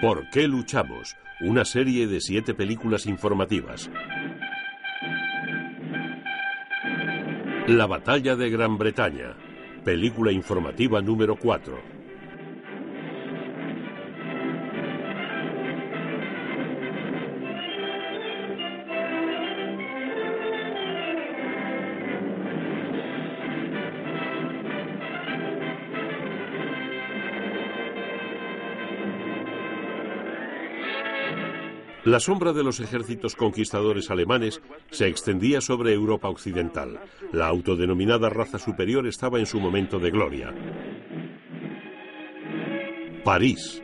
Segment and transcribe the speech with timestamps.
[0.00, 1.16] ¿Por qué luchamos?
[1.40, 3.90] Una serie de siete películas informativas.
[7.66, 9.34] La batalla de Gran Bretaña.
[9.84, 11.95] Película informativa número 4.
[32.06, 34.62] La sombra de los ejércitos conquistadores alemanes
[34.92, 37.00] se extendía sobre Europa occidental.
[37.32, 40.54] La autodenominada raza superior estaba en su momento de gloria.
[43.24, 43.82] París.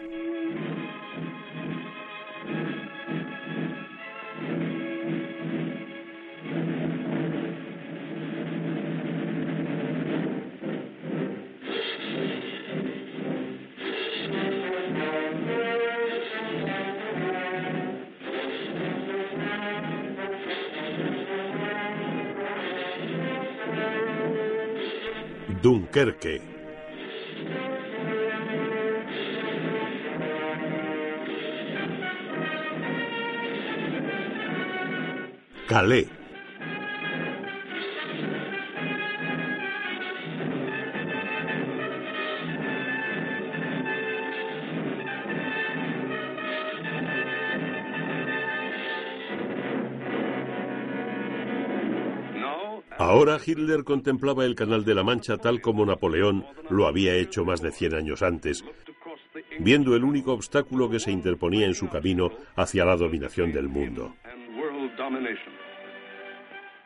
[25.62, 26.40] Dunkerque.
[35.68, 36.21] Calais.
[53.44, 57.70] Hitler contemplaba el Canal de la Mancha tal como Napoleón lo había hecho más de
[57.70, 58.64] 100 años antes,
[59.58, 64.14] viendo el único obstáculo que se interponía en su camino hacia la dominación del mundo.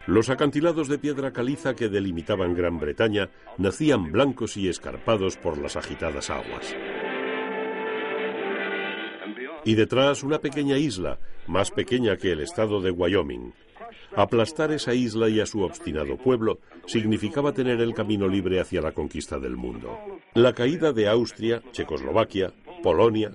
[0.07, 3.29] Los acantilados de piedra caliza que delimitaban Gran Bretaña
[3.59, 6.77] nacían blancos y escarpados por las agitadas aguas.
[9.65, 11.19] Y detrás una pequeña isla,
[11.49, 13.53] más pequeña que el estado de Wyoming.
[14.15, 18.93] Aplastar esa isla y a su obstinado pueblo significaba tener el camino libre hacia la
[18.93, 19.99] conquista del mundo.
[20.35, 22.53] La caída de Austria, Checoslovaquia,
[22.83, 23.33] Polonia,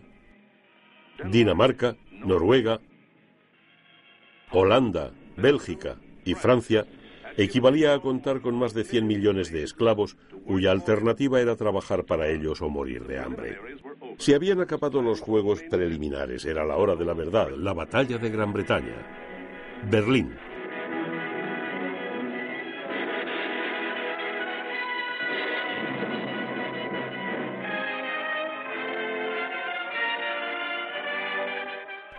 [1.30, 2.80] Dinamarca, Noruega,
[4.52, 6.86] Holanda, Bélgica y Francia
[7.38, 12.28] equivalía a contar con más de 100 millones de esclavos cuya alternativa era trabajar para
[12.28, 13.58] ellos o morir de hambre.
[14.18, 18.30] Se habían acabado los juegos preliminares, era la hora de la verdad, la batalla de
[18.30, 19.31] Gran Bretaña.
[19.90, 20.34] Berlín,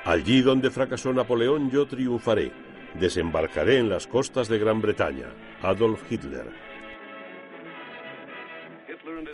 [0.04, 2.52] Allí donde fracasó Napoleón yo triunfaré.
[3.00, 5.28] Desembarcaré en las costas de Gran Bretaña.
[5.62, 6.50] Adolf Hitler.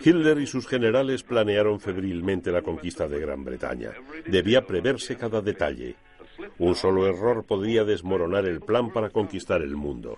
[0.01, 3.91] Hitler y sus generales planearon febrilmente la conquista de Gran Bretaña.
[4.25, 5.95] Debía preverse cada detalle.
[6.57, 10.17] Un solo error podría desmoronar el plan para conquistar el mundo.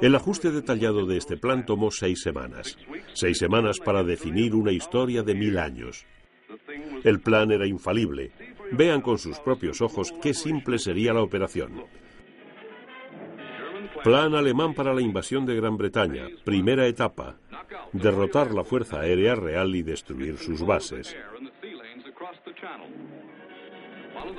[0.00, 2.78] El ajuste detallado de este plan tomó seis semanas.
[3.14, 6.06] Seis semanas para definir una historia de mil años.
[7.04, 8.30] El plan era infalible.
[8.72, 11.84] Vean con sus propios ojos qué simple sería la operación.
[14.04, 16.28] Plan alemán para la invasión de Gran Bretaña.
[16.44, 17.36] Primera etapa.
[17.92, 21.16] Derrotar la Fuerza Aérea Real y destruir sus bases.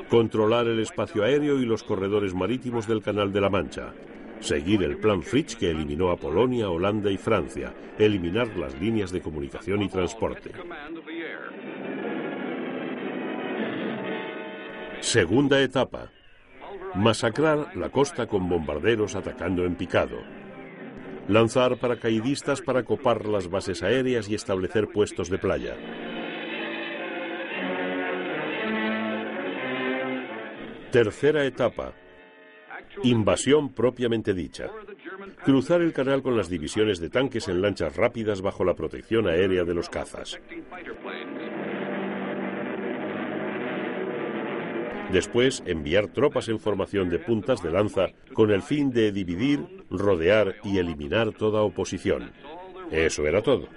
[0.10, 3.94] Controlar el espacio aéreo y los corredores marítimos del Canal de la Mancha.
[4.40, 7.74] Seguir el plan Fritz que eliminó a Polonia, Holanda y Francia.
[7.98, 10.52] Eliminar las líneas de comunicación y transporte.
[15.02, 16.10] Segunda etapa.
[16.96, 20.18] Masacrar la costa con bombarderos atacando en picado.
[21.30, 25.76] lanzar paracaidistas para copar las bases aéreas y establecer puestos de playa.
[30.92, 31.94] Tercera etapa.
[33.04, 34.72] Invasión propiamente dicha.
[35.46, 39.64] Cruzar el canal con las divisiones de tanques en lanchas rápidas bajo la protección aérea
[39.64, 40.40] de los cazas.
[45.12, 49.60] Después, enviar tropas en formación de puntas de lanza con el fin de dividir,
[49.92, 52.32] rodear y eliminar toda oposición.
[52.92, 53.68] Eso era todo.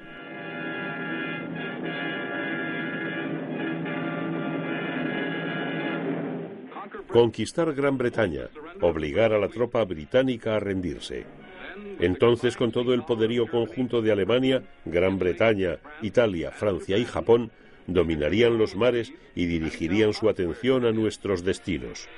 [7.13, 8.49] Conquistar Gran Bretaña,
[8.81, 11.27] obligar a la tropa británica a rendirse.
[12.01, 17.51] Entonces, con todo el poderío conjunto de Alemania, Gran Bretaña, Italia, Francia y Japón,
[17.87, 22.09] dominarían los mares y dirigirían su atención a nuestros destinos.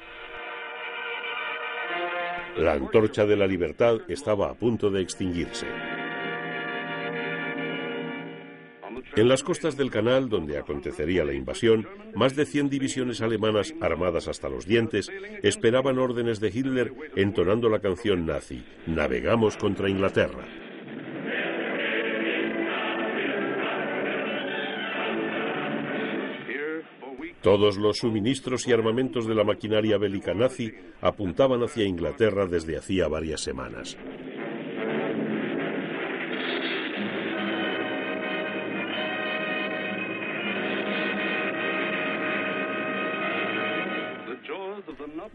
[2.56, 5.66] La antorcha de la libertad estaba a punto de extinguirse.
[9.16, 14.26] En las costas del canal, donde acontecería la invasión, más de 100 divisiones alemanas armadas
[14.26, 15.08] hasta los dientes
[15.42, 20.44] esperaban órdenes de Hitler entonando la canción nazi, Navegamos contra Inglaterra.
[27.40, 33.06] Todos los suministros y armamentos de la maquinaria bélica nazi apuntaban hacia Inglaterra desde hacía
[33.06, 33.96] varias semanas.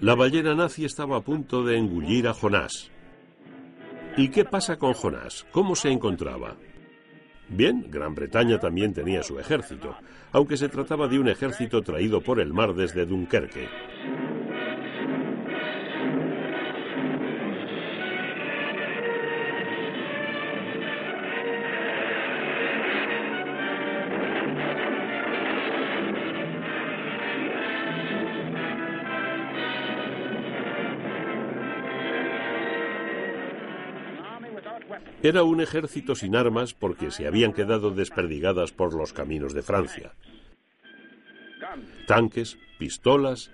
[0.02, 2.90] La ballena nazi estaba a punto de engullir a Jonás.
[4.16, 5.46] ¿Y qué pasa con Jonás?
[5.52, 6.56] ¿Cómo se encontraba?
[7.50, 9.98] Bien, Gran Bretaña también tenía su ejército,
[10.32, 13.68] aunque se trataba de un ejército traído por el mar desde Dunkerque.
[35.22, 40.14] Era un ejército sin armas porque se habían quedado desperdigadas por los caminos de Francia.
[42.08, 43.52] Tanques, pistolas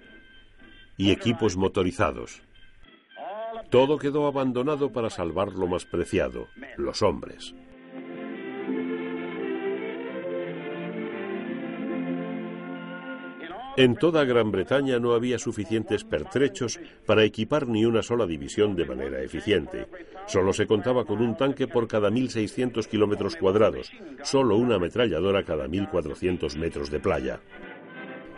[0.95, 2.44] y equipos motorizados.
[3.71, 6.47] Todo quedó abandonado para salvar lo más preciado,
[6.77, 7.56] los hombres.
[13.77, 18.86] En toda Gran Bretaña no había suficientes pertrechos para equipar ni una sola división de
[18.86, 19.88] manera eficiente.
[20.27, 23.92] Solo se contaba con un tanque por cada 1.600 kilómetros cuadrados,
[24.24, 27.42] solo una ametralladora cada 1.400 metros de playa.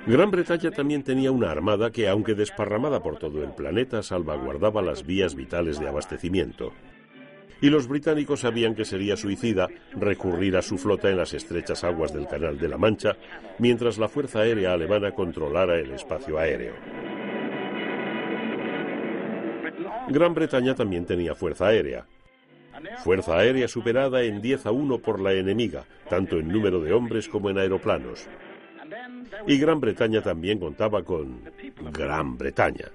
[0.08, 5.06] Gran Bretaña también tenía una armada que, aunque desparramada por todo el planeta, salvaguardaba las
[5.06, 6.74] vías vitales de abastecimiento
[7.62, 12.14] y los británicos sabían que sería suicida recurrir a su flota en las estrechas aguas
[12.14, 13.16] del Canal de la Mancha,
[13.60, 16.74] mientras la Fuerza Aérea Alemana controlara el espacio aéreo.
[20.10, 22.06] Gran Bretaña también tenía fuerza aérea.
[23.04, 27.28] Fuerza aérea superada en 10 a 1 por la enemiga, tanto en número de hombres
[27.28, 28.28] como en aeroplanos.
[29.46, 31.42] Y Gran Bretaña también contaba con
[31.92, 32.86] Gran Bretaña.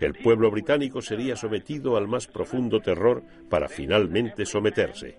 [0.00, 5.18] El pueblo británico sería sometido al más profundo terror para finalmente someterse.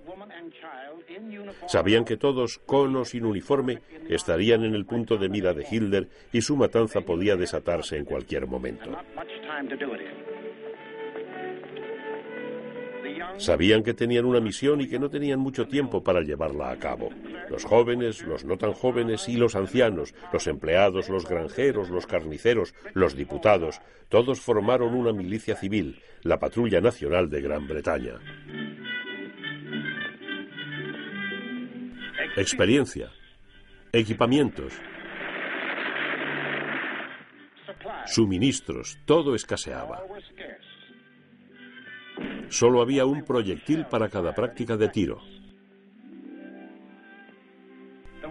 [1.68, 3.80] Sabían que todos, con o sin uniforme,
[4.10, 8.48] estarían en el punto de mira de Hitler y su matanza podía desatarse en cualquier
[8.48, 8.98] momento.
[13.38, 17.10] Sabían que tenían una misión y que no tenían mucho tiempo para llevarla a cabo.
[17.50, 22.74] Los jóvenes, los no tan jóvenes y los ancianos, los empleados, los granjeros, los carniceros,
[22.94, 28.20] los diputados, todos formaron una milicia civil, la Patrulla Nacional de Gran Bretaña.
[32.38, 33.12] Experiencia,
[33.92, 34.74] equipamientos,
[38.06, 40.04] suministros, todo escaseaba.
[42.52, 45.20] Solo había un proyectil para cada práctica de tiro.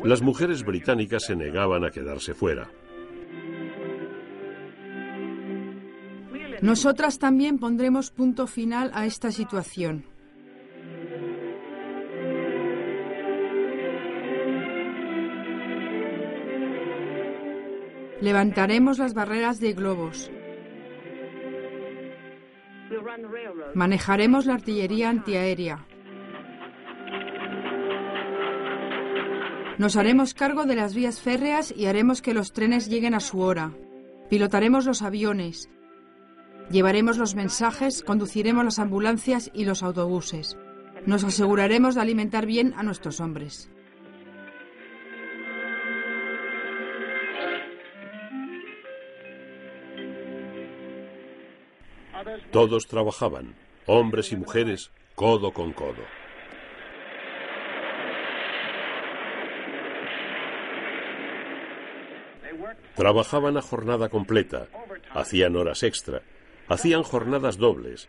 [0.05, 2.71] Las mujeres británicas se negaban a quedarse fuera.
[6.61, 10.05] Nosotras también pondremos punto final a esta situación.
[18.21, 20.31] Levantaremos las barreras de globos.
[23.75, 25.87] Manejaremos la artillería antiaérea.
[29.79, 33.41] Nos haremos cargo de las vías férreas y haremos que los trenes lleguen a su
[33.41, 33.73] hora.
[34.29, 35.71] Pilotaremos los aviones.
[36.71, 40.57] Llevaremos los mensajes, conduciremos las ambulancias y los autobuses.
[41.07, 43.71] Nos aseguraremos de alimentar bien a nuestros hombres.
[52.53, 53.55] Todos trabajaban,
[53.87, 56.05] hombres y mujeres, codo con codo.
[62.97, 64.67] Trabajaban a jornada completa,
[65.11, 66.23] hacían horas extra,
[66.69, 68.09] hacían jornadas dobles,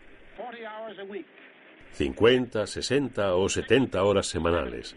[1.93, 4.95] 50, 60 o 70 horas semanales.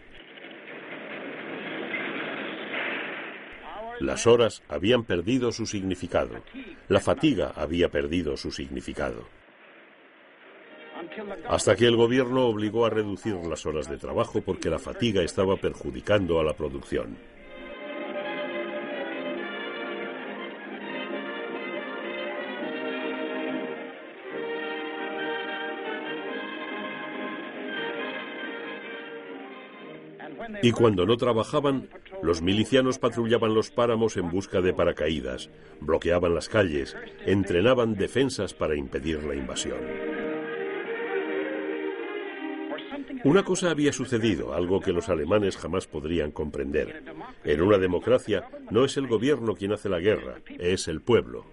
[3.99, 6.41] Las horas habían perdido su significado.
[6.89, 9.27] La fatiga había perdido su significado.
[11.47, 15.55] Hasta que el gobierno obligó a reducir las horas de trabajo porque la fatiga estaba
[15.57, 17.17] perjudicando a la producción.
[30.61, 31.89] Y cuando no trabajaban,
[32.25, 38.75] los milicianos patrullaban los páramos en busca de paracaídas, bloqueaban las calles, entrenaban defensas para
[38.75, 39.79] impedir la invasión.
[43.23, 47.03] Una cosa había sucedido, algo que los alemanes jamás podrían comprender.
[47.43, 51.45] En una democracia no es el gobierno quien hace la guerra, es el pueblo.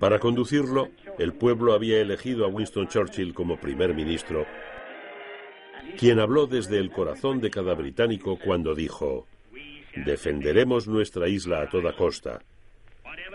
[0.00, 0.88] Para conducirlo,
[1.18, 4.46] el pueblo había elegido a Winston Churchill como primer ministro,
[5.98, 9.26] quien habló desde el corazón de cada británico cuando dijo,
[9.94, 12.40] defenderemos nuestra isla a toda costa,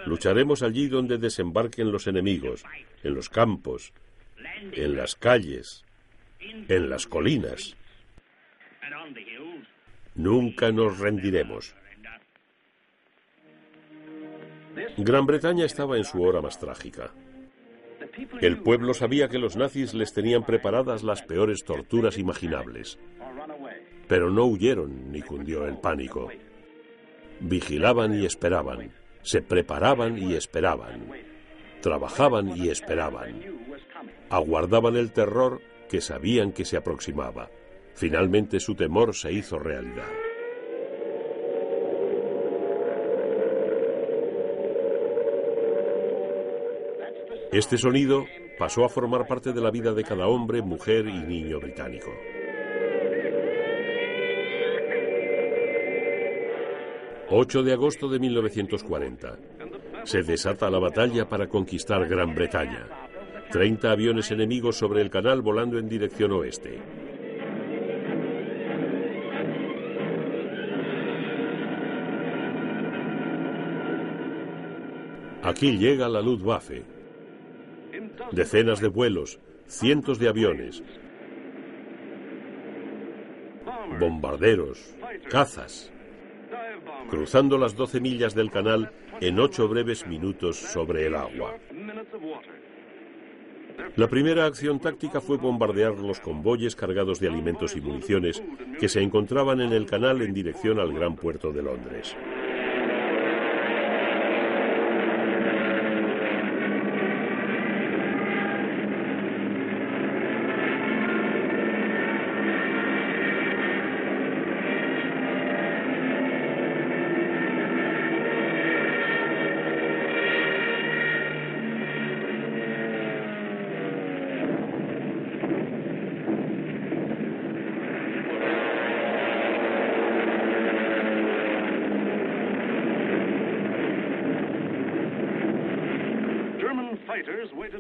[0.08, 2.64] lucharemos allí donde desembarquen los enemigos,
[3.04, 3.94] en los campos,
[4.72, 5.86] en las calles,
[6.40, 7.76] en las colinas.
[10.16, 11.76] Nunca nos rendiremos.
[14.98, 17.12] Gran Bretaña estaba en su hora más trágica.
[18.42, 22.98] El pueblo sabía que los nazis les tenían preparadas las peores torturas imaginables.
[24.08, 26.30] Pero no huyeron ni cundió el pánico.
[27.40, 28.92] Vigilaban y esperaban.
[29.22, 31.08] Se preparaban y esperaban.
[31.82, 33.42] Trabajaban y esperaban.
[34.30, 37.50] Aguardaban el terror que sabían que se aproximaba.
[37.94, 40.25] Finalmente su temor se hizo realidad.
[47.52, 48.26] Este sonido
[48.58, 52.12] pasó a formar parte de la vida de cada hombre, mujer y niño británico.
[57.28, 59.40] ...8 de agosto de 1940...
[60.04, 62.88] ...se desata la batalla para conquistar Gran Bretaña...
[63.52, 66.80] ...30 aviones enemigos sobre el canal volando en dirección oeste...
[75.42, 76.84] Aquí llega la Luftwaffe,
[78.32, 80.84] decenas de vuelos, cientos de aviones,
[84.00, 84.96] bombarderos,
[85.30, 85.92] cazas,
[87.10, 88.92] cruzando las 12 millas del canal
[89.22, 91.56] en ocho breves minutos sobre el agua.
[93.96, 98.42] La primera acción táctica fue bombardear los convoyes cargados de alimentos y municiones
[98.80, 102.16] que se encontraban en el canal en dirección al gran puerto de Londres.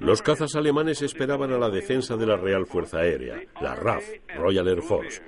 [0.05, 4.03] Los cazas alemanes esperaban a la defensa de la Real Fuerza Aérea, la RAF,
[4.38, 5.24] Royal Air Force.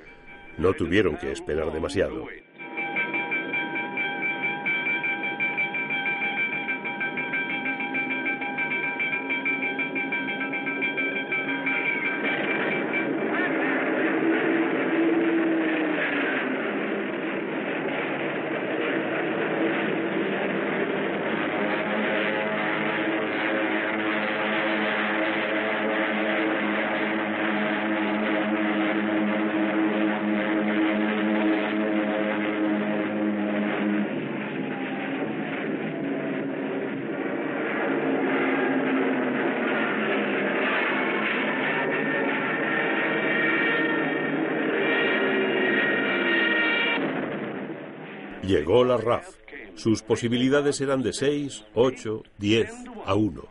[0.60, 2.28] No tuvieron que esperar demasiado.
[48.98, 49.36] RAF,
[49.76, 52.72] Sus posibilidades eran de 6, 8, 10
[53.06, 53.44] a 1.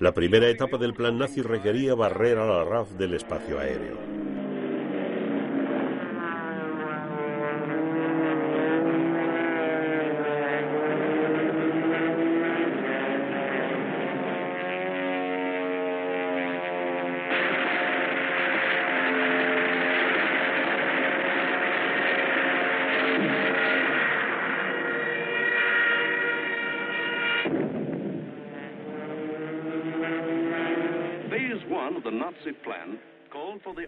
[0.00, 4.15] La primera etapa del plan nazi requería barrer a la RAF del espacio aéreo.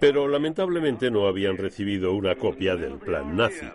[0.00, 3.66] Pero lamentablemente no habían recibido una copia del plan nazi.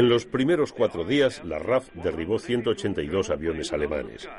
[0.00, 4.30] En los primeros cuatro días, la RAF derribó 182 aviones alemanes.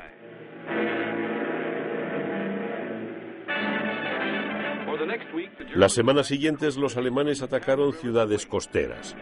[5.76, 9.14] Las semanas siguientes, los alemanes atacaron ciudades costeras.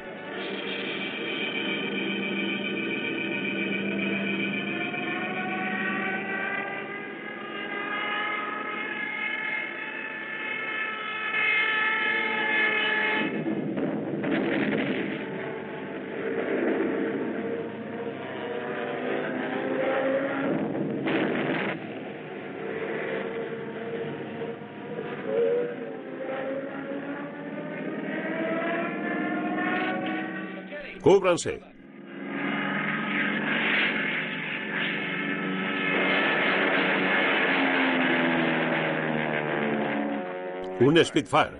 [40.80, 41.50] Un Spitfire.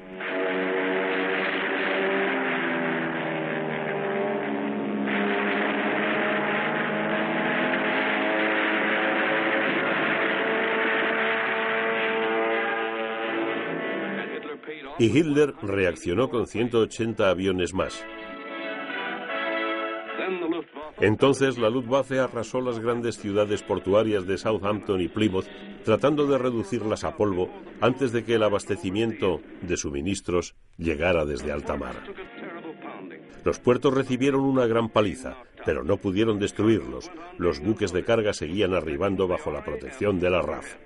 [14.98, 18.04] Y Hitler reaccionó con 180 aviones más.
[21.00, 25.46] Entonces la Luftwaffe arrasó las grandes ciudades portuarias de Southampton y Plymouth,
[25.84, 27.48] tratando de reducirlas a polvo
[27.80, 31.96] antes de que el abastecimiento de suministros llegara desde alta mar.
[33.44, 37.10] Los puertos recibieron una gran paliza, pero no pudieron destruirlos.
[37.38, 40.76] Los buques de carga seguían arribando bajo la protección de la RAF.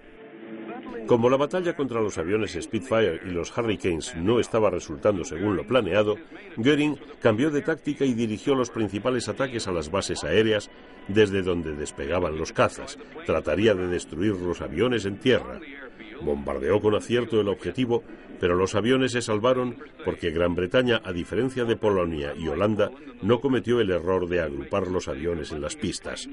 [1.07, 5.67] Como la batalla contra los aviones Spitfire y los Hurricanes no estaba resultando según lo
[5.67, 6.17] planeado,
[6.57, 10.71] Goering cambió de táctica y dirigió los principales ataques a las bases aéreas
[11.09, 12.99] desde donde despegaban los cazas.
[13.27, 15.61] Trataría de destruir los aviones en tierra.
[16.25, 18.03] Bombardeó con acierto el objetivo,
[18.41, 22.91] pero los aviones se salvaron porque Gran Bretaña, a diferencia de Polonia y Holanda,
[23.23, 26.29] no cometió el error de agrupar los aviones en las pistas.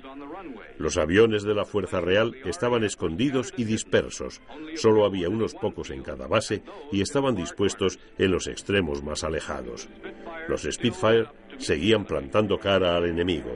[0.77, 4.41] Los aviones de la Fuerza Real estaban escondidos y dispersos.
[4.75, 9.89] Solo había unos pocos en cada base y estaban dispuestos en los extremos más alejados.
[10.47, 11.27] Los Spitfire
[11.57, 13.51] seguían plantando cara al enemigo.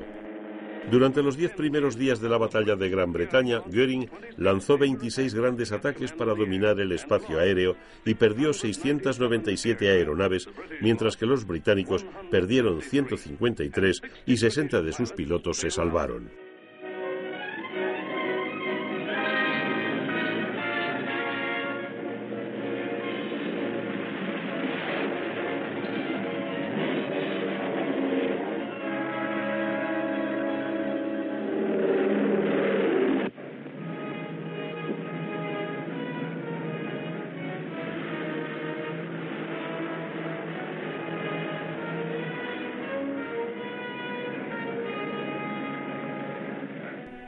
[0.91, 5.71] Durante los diez primeros días de la batalla de Gran Bretaña, Göring lanzó 26 grandes
[5.71, 10.47] ataques para dominar el espacio aéreo y perdió 697 aeronaves,
[10.81, 16.44] mientras que los británicos perdieron 153 y 60 de sus pilotos se salvaron.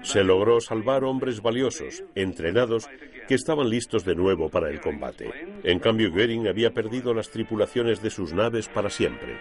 [0.08, 2.88] Se logró salvar hombres valiosos, entrenados,
[3.28, 5.30] que estaban listos de nuevo para el combate.
[5.66, 9.38] En cambio, Goering había perdido las tripulaciones de sus naves para siempre.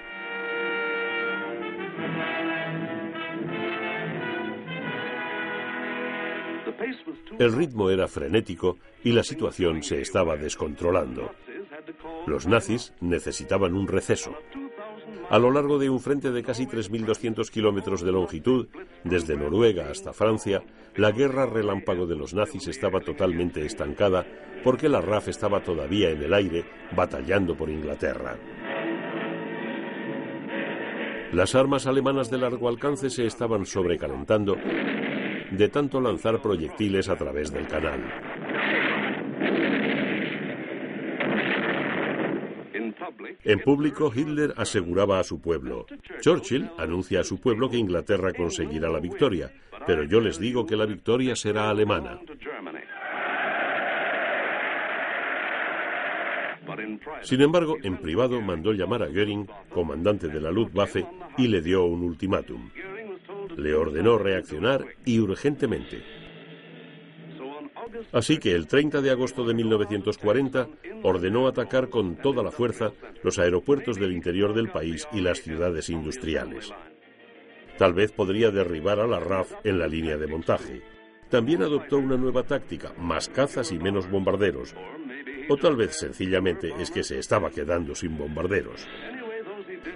[7.38, 11.30] El ritmo era frenético y la situación se estaba descontrolando.
[12.26, 14.34] Los nazis necesitaban un receso.
[15.28, 18.68] A lo largo de un frente de casi 3.200 kilómetros de longitud,
[19.02, 20.62] desde Noruega hasta Francia,
[20.94, 24.24] la guerra relámpago de los nazis estaba totalmente estancada
[24.62, 28.36] porque la RAF estaba todavía en el aire batallando por Inglaterra.
[31.32, 34.56] Las armas alemanas de largo alcance se estaban sobrecalentando
[35.50, 38.35] de tanto lanzar proyectiles a través del canal.
[43.48, 45.86] En público, Hitler aseguraba a su pueblo.
[46.20, 49.52] Churchill anuncia a su pueblo que Inglaterra conseguirá la victoria,
[49.86, 52.18] pero yo les digo que la victoria será alemana.
[57.22, 61.06] Sin embargo, en privado mandó llamar a Göring, comandante de la Luftwaffe,
[61.38, 62.70] y le dio un ultimátum.
[63.56, 66.25] Le ordenó reaccionar y urgentemente.
[68.12, 70.68] Así que el 30 de agosto de 1940
[71.02, 75.88] ordenó atacar con toda la fuerza los aeropuertos del interior del país y las ciudades
[75.88, 76.72] industriales.
[77.78, 80.82] Tal vez podría derribar a la RAF en la línea de montaje.
[81.28, 84.74] También adoptó una nueva táctica, más cazas y menos bombarderos.
[85.48, 88.86] O tal vez sencillamente es que se estaba quedando sin bombarderos.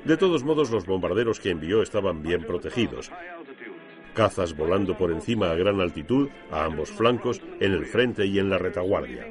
[0.05, 3.11] De todos modos, los bombarderos que envió estaban bien protegidos.
[4.21, 8.51] Cazas volando por encima a gran altitud, a ambos flancos, en el frente y en
[8.51, 9.25] la retaguardia.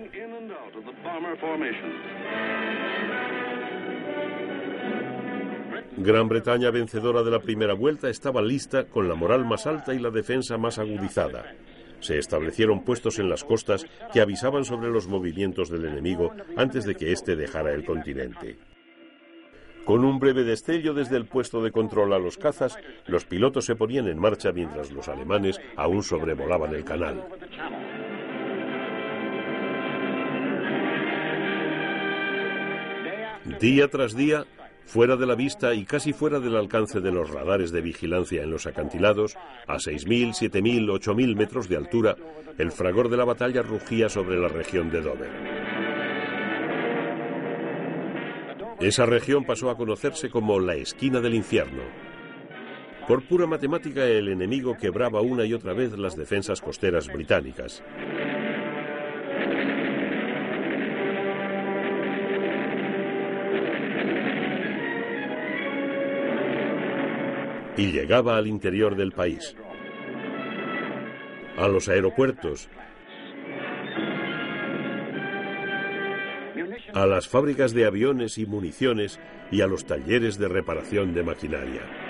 [5.96, 10.00] Gran Bretaña, vencedora de la primera vuelta, estaba lista con la moral más alta y
[10.00, 11.54] la defensa más agudizada.
[12.00, 16.96] Se establecieron puestos en las costas que avisaban sobre los movimientos del enemigo antes de
[16.96, 18.58] que éste dejara el continente.
[19.86, 23.76] Con un breve destello desde el puesto de control a los cazas, los pilotos se
[23.76, 27.24] ponían en marcha mientras los alemanes aún sobrevolaban el canal.
[33.60, 34.46] Día tras día,
[34.86, 38.52] fuera de la vista y casi fuera del alcance de los radares de vigilancia en
[38.52, 39.36] los acantilados,
[39.68, 42.16] a 6.000, 7.000, 8.000 metros de altura,
[42.58, 45.59] el fragor de la batalla rugía sobre la región de Dover.
[48.80, 51.82] Esa región pasó a conocerse como la esquina del infierno.
[53.10, 57.84] Por pura matemática, el enemigo quebraba una y otra vez las defensas costeras británicas.
[67.76, 69.58] Y llegaba al interior del país,
[71.58, 72.70] a los aeropuertos,
[76.94, 79.20] a las fábricas de aviones y municiones
[79.52, 82.09] y a los talleres de reparación de maquinaria.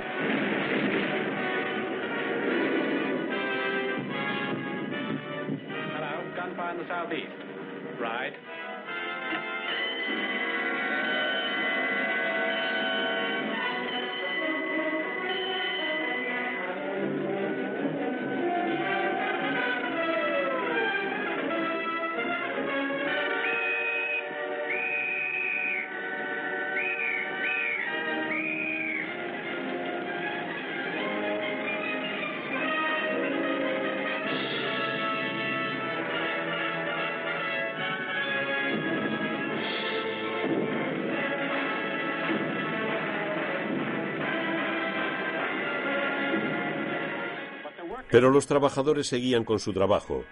[48.12, 50.24] Pero los trabajadores seguían con su trabajo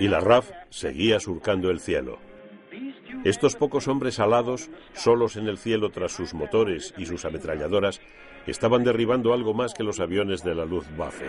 [0.00, 2.18] y la RAF seguía surcando el cielo.
[3.24, 8.00] Estos pocos hombres alados, solos en el cielo tras sus motores y sus ametralladoras,
[8.46, 11.26] estaban derribando algo más que los aviones de la Luftwaffe.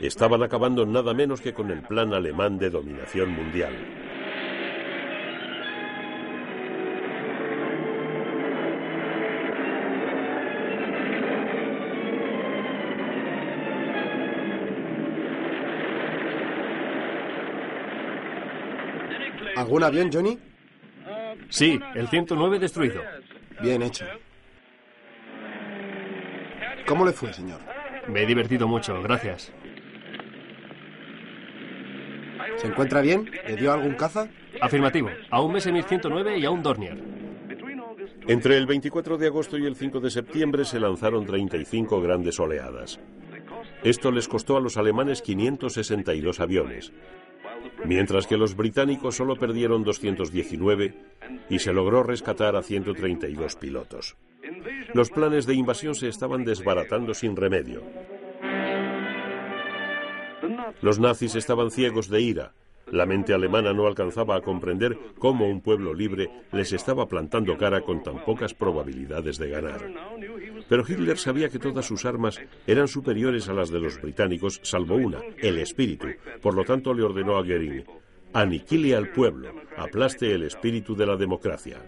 [0.00, 3.74] Estaban acabando nada menos que con el plan alemán de dominación mundial.
[19.68, 20.38] ¿Algún avión, Johnny?
[21.50, 23.02] Sí, el 109 destruido.
[23.60, 24.06] Bien hecho.
[26.86, 27.60] ¿Cómo le fue, señor?
[28.08, 29.52] Me he divertido mucho, gracias.
[32.56, 33.30] ¿Se encuentra bien?
[33.46, 34.30] ¿Le dio algún caza?
[34.58, 35.10] Afirmativo.
[35.28, 36.96] A un Messerschmitt 109 y a un Dornier.
[38.26, 42.98] Entre el 24 de agosto y el 5 de septiembre se lanzaron 35 grandes oleadas.
[43.84, 46.90] Esto les costó a los alemanes 562 aviones,
[47.84, 50.94] mientras que los británicos solo perdieron 219
[51.48, 54.16] y se logró rescatar a 132 pilotos.
[54.94, 57.82] Los planes de invasión se estaban desbaratando sin remedio.
[60.80, 62.52] Los nazis estaban ciegos de ira.
[62.92, 67.82] La mente alemana no alcanzaba a comprender cómo un pueblo libre les estaba plantando cara
[67.82, 69.90] con tan pocas probabilidades de ganar.
[70.68, 74.96] Pero Hitler sabía que todas sus armas eran superiores a las de los británicos, salvo
[74.96, 76.08] una, el espíritu.
[76.40, 77.84] Por lo tanto, le ordenó a Goering,
[78.32, 81.78] Aniquile al pueblo, aplaste el espíritu de la democracia.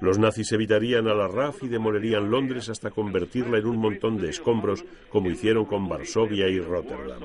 [0.00, 4.30] Los nazis evitarían a la RAF y demolerían Londres hasta convertirla en un montón de
[4.30, 7.22] escombros como hicieron con Varsovia y Rotterdam.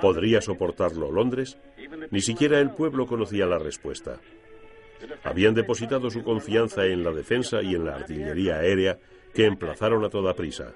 [0.00, 1.58] ¿Podría soportarlo Londres?
[2.10, 4.20] Ni siquiera el pueblo conocía la respuesta.
[5.22, 8.98] Habían depositado su confianza en la defensa y en la artillería aérea
[9.32, 10.72] que emplazaron a toda prisa.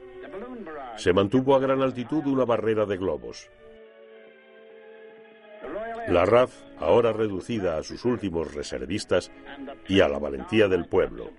[0.97, 3.49] Se mantuvo a gran altitud una barrera de globos.
[6.09, 9.31] La RAF, ahora reducida a sus últimos reservistas
[9.87, 11.31] y a la valentía del pueblo.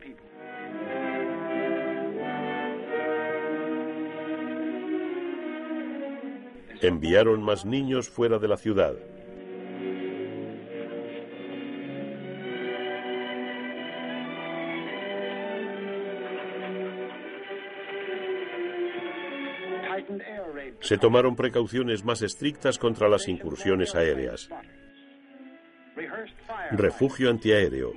[6.81, 8.95] Enviaron más niños fuera de la ciudad.
[20.81, 24.49] Se tomaron precauciones más estrictas contra las incursiones aéreas.
[26.71, 27.93] Refugio antiaéreo.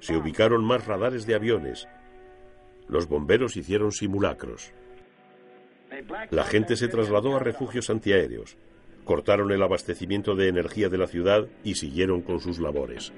[0.00, 1.86] Se ubicaron más radares de aviones.
[2.88, 4.72] Los bomberos hicieron simulacros.
[6.30, 8.56] La gente se trasladó a refugios antiaéreos.
[9.04, 13.12] Cortaron el abastecimiento de energía de la ciudad y siguieron con sus labores.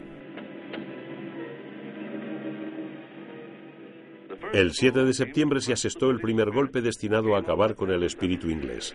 [4.53, 8.49] El 7 de septiembre se asestó el primer golpe destinado a acabar con el espíritu
[8.49, 8.95] inglés.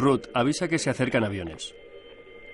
[0.00, 1.74] Ruth, avisa que se acercan aviones.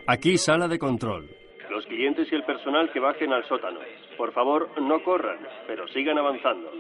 [0.07, 1.31] Aquí sala de control.
[1.71, 3.81] Los clientes y el personal que bajen al sótano.
[4.17, 6.71] Por favor, no corran, pero sigan avanzando.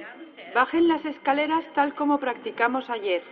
[0.54, 3.22] Bajen las escaleras tal como practicamos ayer.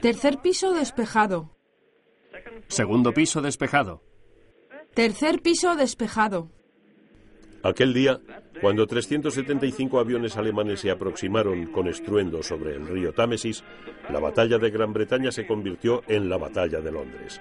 [0.00, 1.50] Tercer piso despejado.
[2.68, 4.02] Segundo piso despejado.
[4.94, 6.50] Tercer piso despejado.
[7.64, 8.20] Aquel día,
[8.60, 13.62] cuando 375 aviones alemanes se aproximaron con estruendo sobre el río Támesis,
[14.10, 17.40] la batalla de Gran Bretaña se convirtió en la batalla de Londres.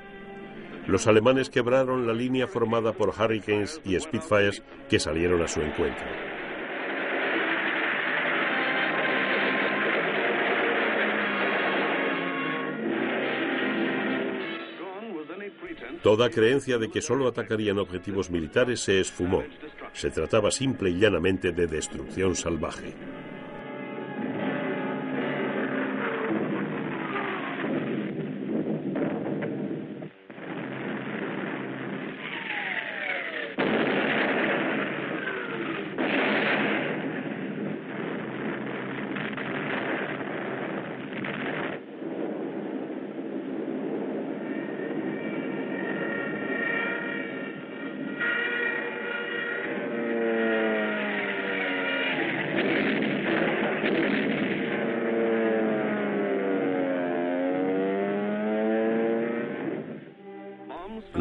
[0.88, 6.31] Los alemanes quebraron la línea formada por Hurricanes y Spitfires que salieron a su encuentro.
[16.04, 19.44] Toda creencia de que solo atacarían objetivos militares se esfumó.
[19.94, 22.94] Se trataba simple y llanamente de destrucción salvaje.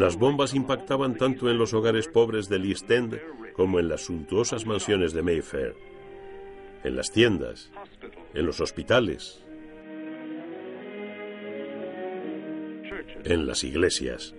[0.01, 3.21] Las bombas impactaban tanto en los hogares pobres del East End
[3.53, 5.75] como en las suntuosas mansiones de Mayfair,
[6.83, 7.71] en las tiendas,
[8.33, 9.45] en los hospitales,
[13.25, 14.33] en las iglesias.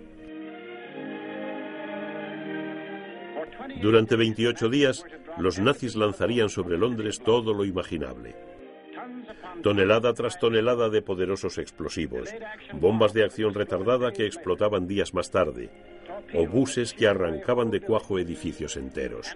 [3.81, 5.05] Durante 28 días,
[5.37, 8.52] los nazis lanzarían sobre Londres todo lo imaginable
[9.63, 12.29] tonelada tras tonelada de poderosos explosivos,
[12.73, 15.71] bombas de acción retardada que explotaban días más tarde,
[16.35, 19.35] obuses que arrancaban de cuajo edificios enteros.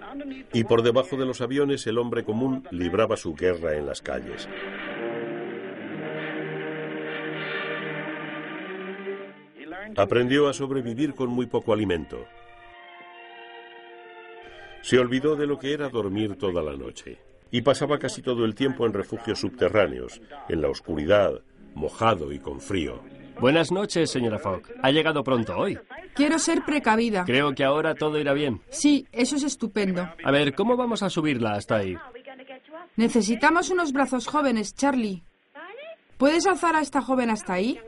[0.54, 4.48] Y por debajo de los aviones el hombre común libraba su guerra en las calles.
[9.96, 12.26] Aprendió a sobrevivir con muy poco alimento.
[14.82, 17.18] Se olvidó de lo que era dormir toda la noche
[17.52, 21.42] y pasaba casi todo el tiempo en refugios subterráneos, en la oscuridad,
[21.76, 23.02] mojado y con frío.
[23.40, 24.64] Buenas noches, señora Fogg.
[24.82, 25.78] Ha llegado pronto hoy.
[26.16, 27.24] Quiero ser precavida.
[27.26, 28.62] Creo que ahora todo irá bien.
[28.70, 30.10] Sí, eso es estupendo.
[30.24, 31.96] A ver, ¿cómo vamos a subirla hasta ahí?
[32.96, 35.24] Necesitamos unos brazos jóvenes, Charlie.
[36.18, 37.80] ¿Puedes alzar a esta joven hasta ahí?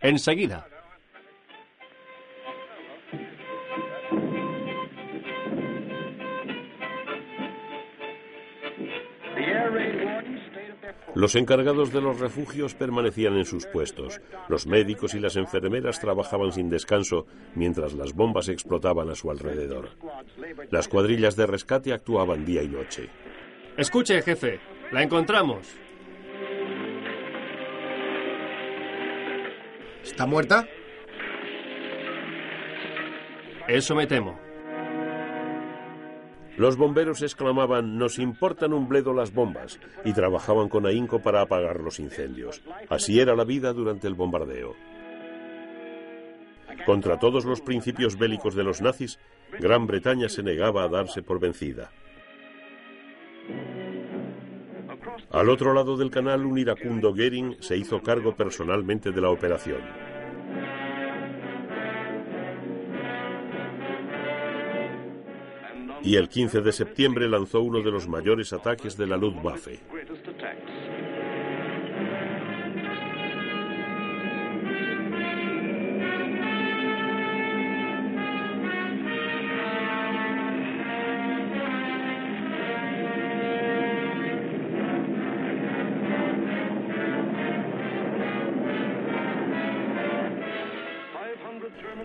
[0.00, 0.66] Enseguida.
[11.14, 14.20] Los encargados de los refugios permanecían en sus puestos.
[14.48, 19.90] Los médicos y las enfermeras trabajaban sin descanso mientras las bombas explotaban a su alrededor.
[20.70, 23.08] Las cuadrillas de rescate actuaban día y noche.
[23.76, 24.60] Escuche, jefe.
[24.92, 25.66] La encontramos.
[30.02, 30.66] ¿Está muerta?
[33.68, 34.47] Eso me temo.
[36.58, 41.78] Los bomberos exclamaban, nos importan un bledo las bombas, y trabajaban con ahínco para apagar
[41.80, 42.62] los incendios.
[42.88, 44.74] Así era la vida durante el bombardeo.
[46.84, 49.20] Contra todos los principios bélicos de los nazis,
[49.60, 51.92] Gran Bretaña se negaba a darse por vencida.
[55.30, 59.82] Al otro lado del canal, un iracundo Goering se hizo cargo personalmente de la operación.
[66.08, 69.78] Y el 15 de septiembre lanzó uno de los mayores ataques de la Luftwaffe.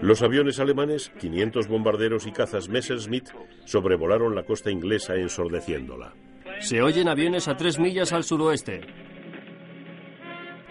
[0.04, 3.30] Los aviones alemanes, 500 bombarderos y cazas Messerschmitt,
[3.63, 6.13] sobrevolaron la costa inglesa ensordeciéndola.
[6.60, 8.82] Se oyen aviones a tres millas al suroeste.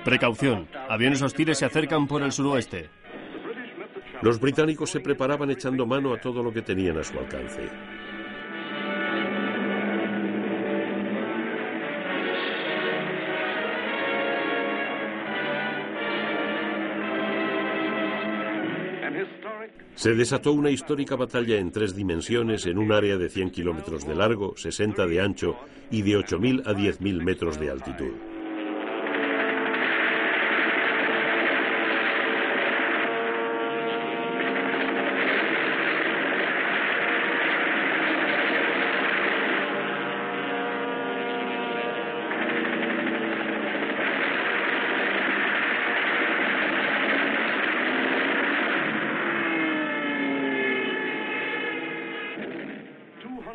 [0.05, 2.90] Precaución, aviones hostiles se acercan por el suroeste.
[4.21, 7.71] Los británicos se preparaban echando mano a todo lo que tenían a su alcance.
[20.03, 24.17] Se desató una histórica batalla en tres dimensiones en un área de 100 kilómetros de
[24.17, 25.55] largo, 60 de ancho
[25.93, 28.32] y de 8.000 a 10.000 metros de altitud.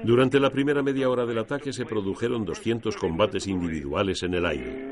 [0.08, 4.88] Durante la primera media hora del ataque se produjeron 200 combates individuales en el aire.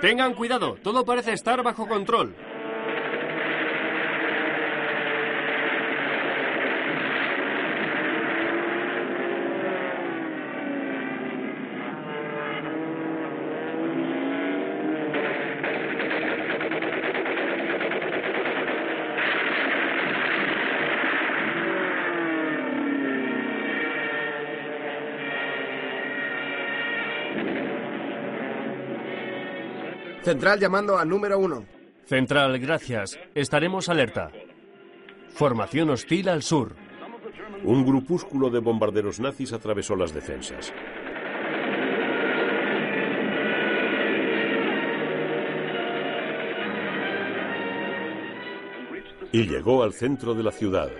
[0.00, 2.34] Tengan cuidado, todo parece estar bajo control.
[30.30, 31.64] Central llamando a número uno.
[32.06, 33.18] Central, gracias.
[33.34, 34.30] Estaremos alerta.
[35.30, 36.76] Formación hostil al sur.
[37.64, 40.72] Un grupúsculo de bombarderos nazis atravesó las defensas.
[49.32, 50.90] Y llegó al centro de la ciudad.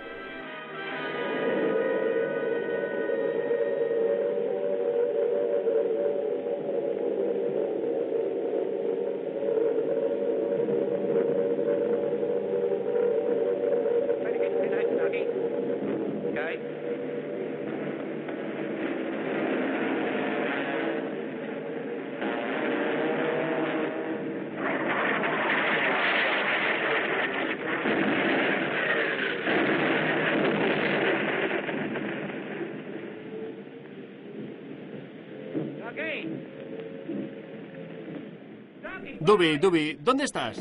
[39.41, 40.55] Dubi, Dubi, ¿dónde estás?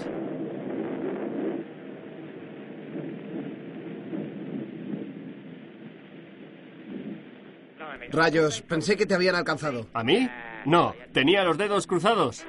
[8.10, 9.86] Rayos, pensé que te habían alcanzado.
[9.92, 10.30] ¿A mí?
[10.64, 12.46] No, tenía los dedos cruzados.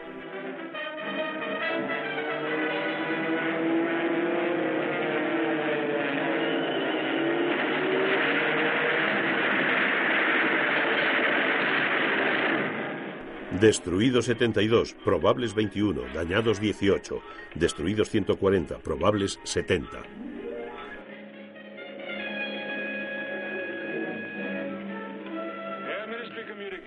[13.60, 17.22] Destruidos 72, probables 21, dañados 18,
[17.56, 20.04] destruidos 140, probables 70.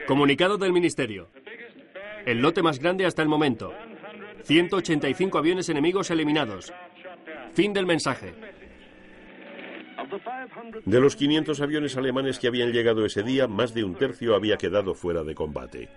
[0.07, 1.29] Comunicado del Ministerio.
[2.25, 3.75] El lote más grande hasta el momento.
[4.45, 6.73] 185 aviones enemigos eliminados.
[7.53, 8.35] Fin del mensaje.
[10.85, 14.57] De los 500 aviones alemanes que habían llegado ese día, más de un tercio había
[14.57, 15.89] quedado fuera de combate.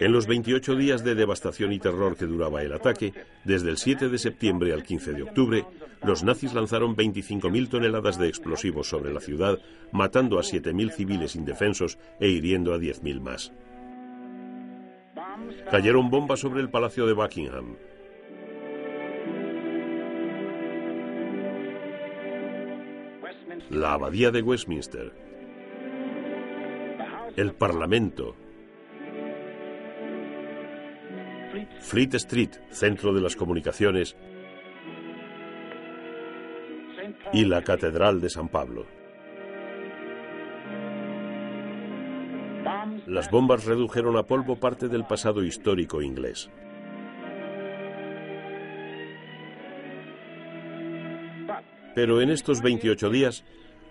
[0.00, 3.12] En los 28 días de devastación y terror que duraba el ataque,
[3.44, 5.64] desde el 7 de septiembre al 15 de octubre,
[6.02, 9.58] los nazis lanzaron 25.000 toneladas de explosivos sobre la ciudad,
[9.92, 13.52] matando a 7.000 civiles indefensos e hiriendo a 10.000 más.
[15.70, 17.76] Cayeron bombas sobre el Palacio de Buckingham.
[23.70, 25.12] La Abadía de Westminster.
[27.36, 28.36] El Parlamento.
[31.80, 34.16] Fleet Street, centro de las comunicaciones,
[37.32, 38.86] y la Catedral de San Pablo.
[43.06, 46.50] Las bombas redujeron a polvo parte del pasado histórico inglés.
[51.94, 53.44] Pero en estos 28 días,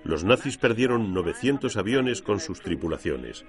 [0.03, 3.45] los nazis perdieron 900 aviones con sus tripulaciones.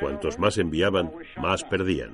[0.00, 2.10] Cuantos más enviaban, más perdían.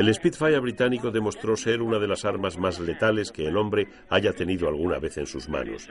[0.00, 4.32] El Spitfire británico demostró ser una de las armas más letales que el hombre haya
[4.32, 5.90] tenido alguna vez en sus manos.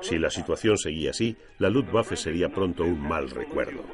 [0.00, 3.84] Si la situación seguía así, la Luftwaffe sería pronto un mal recuerdo.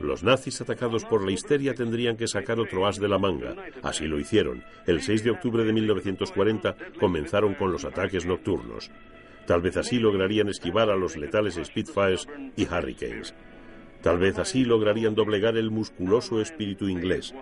[0.00, 3.54] Los nazis atacados por la histeria tendrían que sacar otro as de la manga.
[3.84, 4.64] Así lo hicieron.
[4.88, 8.90] El 6 de octubre de 1940 comenzaron con los ataques nocturnos.
[9.46, 12.26] Tal vez así lograrían esquivar a los letales Spitfires
[12.56, 13.36] y Hurricanes.
[14.02, 17.34] Tal vez así lograrían doblegar el musculoso espíritu inglés.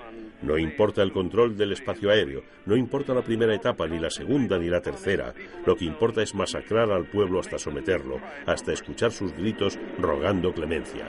[0.42, 4.59] No importa el control del espacio aéreo, no importa la primera etapa, ni la segunda,
[4.59, 5.34] ni la tercera.
[5.66, 11.07] Lo que importa es masacrar al pueblo hasta someterlo, hasta escuchar sus gritos rogando clemencia.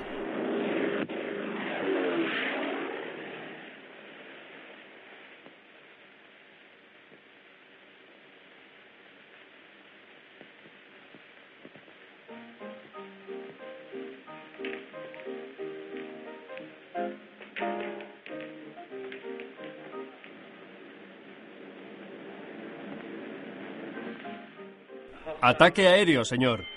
[25.57, 26.76] Ataque aéreo, señor.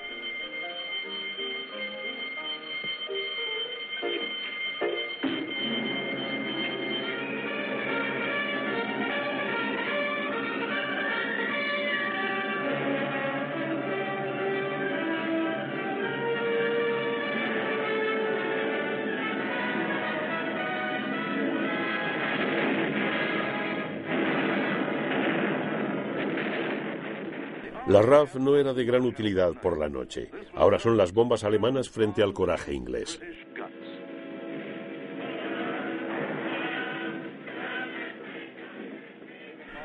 [28.01, 30.31] La RAF no era de gran utilidad por la noche.
[30.55, 33.21] Ahora son las bombas alemanas frente al coraje inglés.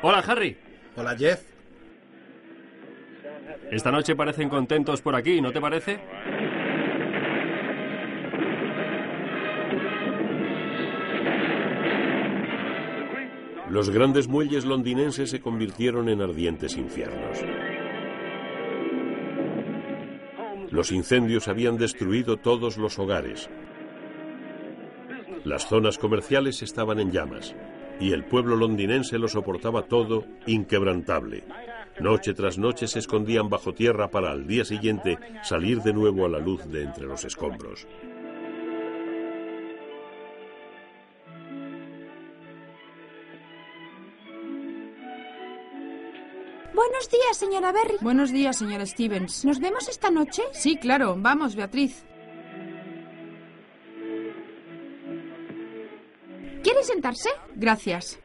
[0.00, 0.56] Hola, Harry.
[0.96, 1.42] Hola, Jeff.
[3.70, 6.00] Esta noche parecen contentos por aquí, ¿no te parece?
[13.68, 17.75] Los grandes muelles londinenses se convirtieron en ardientes infiernos.
[20.76, 23.48] Los incendios habían destruido todos los hogares.
[25.42, 27.54] Las zonas comerciales estaban en llamas
[27.98, 31.44] y el pueblo londinense lo soportaba todo inquebrantable.
[31.98, 36.28] Noche tras noche se escondían bajo tierra para al día siguiente salir de nuevo a
[36.28, 37.86] la luz de entre los escombros.
[47.36, 47.96] Días, señora Berry.
[48.00, 49.44] Buenos días, señora Stevens.
[49.44, 50.42] ¿Nos vemos esta noche?
[50.52, 51.16] Sí, claro.
[51.18, 52.04] Vamos, Beatriz.
[56.62, 57.28] ¿Quiere sentarse?
[57.54, 58.18] Gracias.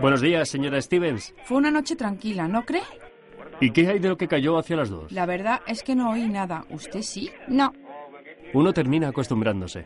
[0.00, 1.34] Buenos días, señora Stevens.
[1.44, 2.82] Fue una noche tranquila, ¿no cree?
[3.60, 5.10] ¿Y qué hay de lo que cayó hacia las dos?
[5.10, 6.64] La verdad es que no oí nada.
[6.70, 7.30] ¿Usted sí?
[7.48, 7.72] No.
[8.54, 9.84] Uno termina acostumbrándose.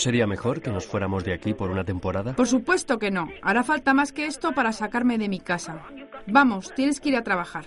[0.00, 2.34] Sería mejor que nos fuéramos de aquí por una temporada?
[2.34, 3.28] Por supuesto que no.
[3.42, 5.82] Hará falta más que esto para sacarme de mi casa.
[6.26, 7.64] Vamos, tienes que ir a trabajar.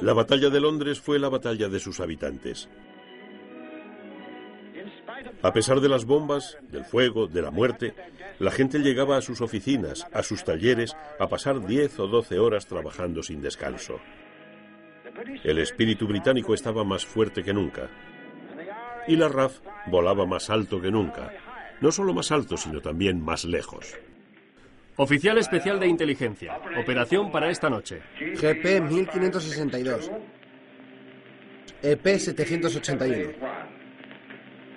[0.00, 2.68] La batalla de Londres fue la batalla de sus habitantes.
[5.42, 7.94] A pesar de las bombas, del fuego, de la muerte,
[8.38, 12.66] la gente llegaba a sus oficinas, a sus talleres, a pasar 10 o 12 horas
[12.66, 14.00] trabajando sin descanso.
[15.42, 17.88] El espíritu británico estaba más fuerte que nunca.
[19.08, 21.32] Y la RAF volaba más alto que nunca.
[21.80, 23.96] No solo más alto, sino también más lejos.
[24.96, 26.60] Oficial especial de inteligencia.
[26.80, 28.02] Operación para esta noche.
[28.18, 30.10] GP 1562.
[31.82, 33.30] EP 781.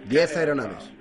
[0.08, 0.92] 10 aeronaves.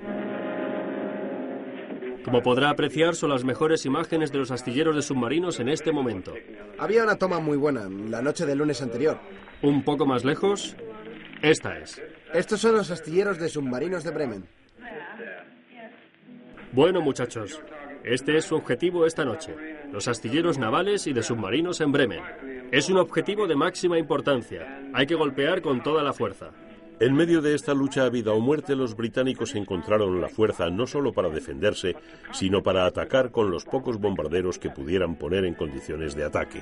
[2.24, 6.34] Como podrá apreciar, son las mejores imágenes de los astilleros de submarinos en este momento.
[6.78, 9.18] Había una toma muy buena la noche del lunes anterior.
[9.62, 10.76] Un poco más lejos,
[11.42, 12.00] esta es.
[12.32, 14.44] Estos son los astilleros de submarinos de Bremen.
[16.72, 17.60] Bueno, muchachos,
[18.04, 19.54] este es su objetivo esta noche.
[19.92, 22.22] Los astilleros navales y de submarinos en Bremen.
[22.70, 24.80] Es un objetivo de máxima importancia.
[24.94, 26.52] Hay que golpear con toda la fuerza.
[27.00, 30.86] En medio de esta lucha a vida o muerte, los británicos encontraron la fuerza no
[30.86, 31.96] solo para defenderse,
[32.30, 36.60] sino para atacar con los pocos bombarderos que pudieran poner en condiciones de ataque.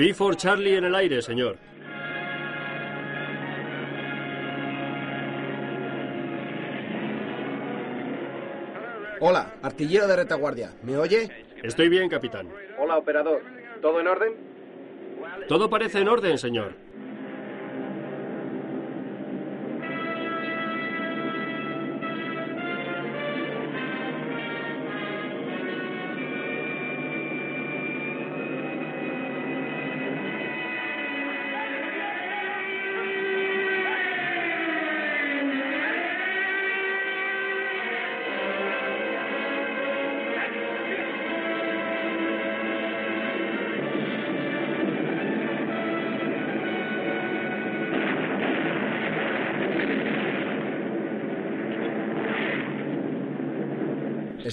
[0.00, 1.58] Fee for Charlie en el aire, señor.
[9.20, 10.72] Hola, artillero de retaguardia.
[10.84, 11.44] ¿Me oye?
[11.62, 12.48] Estoy bien, capitán.
[12.78, 13.42] Hola, operador.
[13.82, 14.32] ¿Todo en orden?
[15.46, 16.72] Todo parece en orden, señor.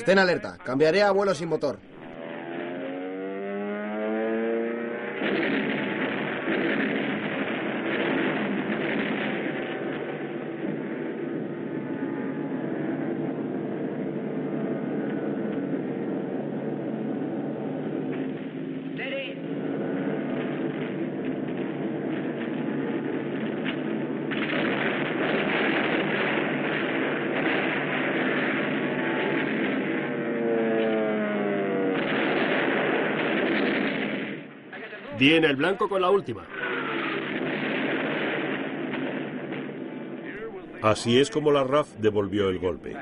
[0.07, 0.57] Estén alerta.
[0.63, 1.79] Cambiaré a vuelo sin motor.
[35.27, 36.47] Di en el blanco con la última.
[40.81, 42.95] Así es como la RAF devolvió el golpe.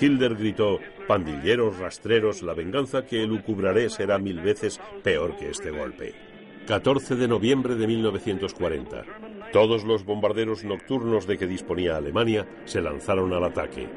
[0.00, 6.14] Hilder gritó, pandilleros, rastreros, la venganza que elucubraré será mil veces peor que este golpe.
[6.68, 9.06] 14 de noviembre de 1940.
[9.52, 13.88] Todos los bombarderos nocturnos de que disponía Alemania se lanzaron al ataque.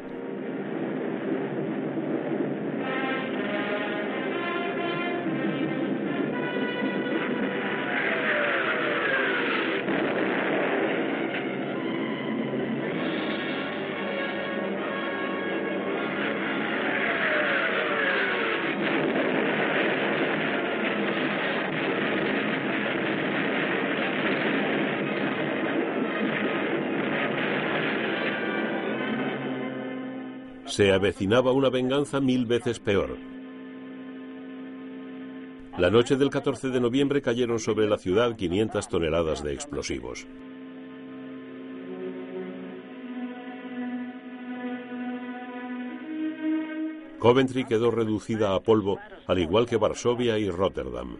[30.77, 33.17] Se avecinaba una venganza mil veces peor.
[35.75, 40.27] La noche del 14 de noviembre cayeron sobre la ciudad 500 toneladas de explosivos.
[47.17, 51.17] Coventry quedó reducida a polvo, al igual que Varsovia y Rotterdam.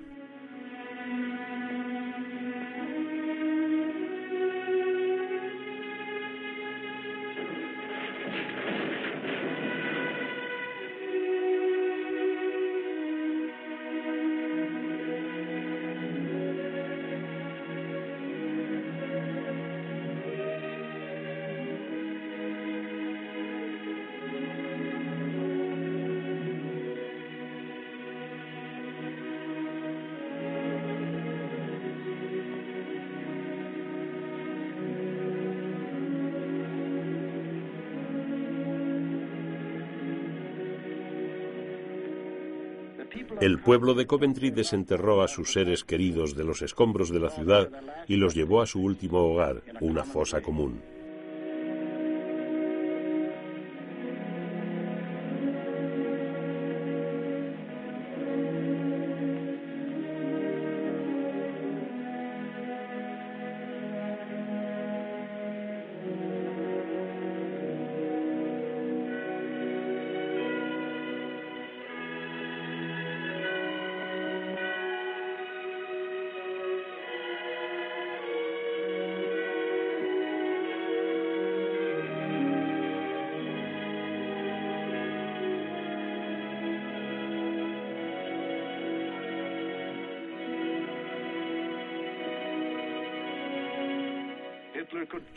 [43.48, 47.70] El pueblo de Coventry desenterró a sus seres queridos de los escombros de la ciudad
[48.06, 50.82] y los llevó a su último hogar, una fosa común.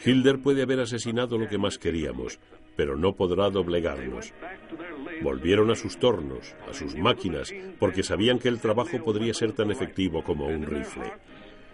[0.05, 2.39] Hitler puede haber asesinado lo que más queríamos,
[2.77, 4.33] pero no podrá doblegarnos.
[5.23, 9.71] Volvieron a sus tornos, a sus máquinas, porque sabían que el trabajo podría ser tan
[9.71, 11.13] efectivo como un rifle.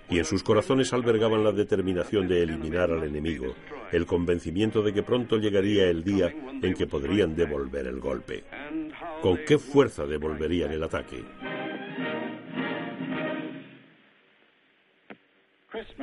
[0.08, 3.54] Y en sus corazones albergaban la determinación de eliminar al enemigo,
[3.90, 6.32] el convencimiento de que pronto llegaría el día
[6.62, 8.44] en que podrían devolver el golpe.
[9.20, 11.24] ¿Con qué fuerza devolverían el ataque?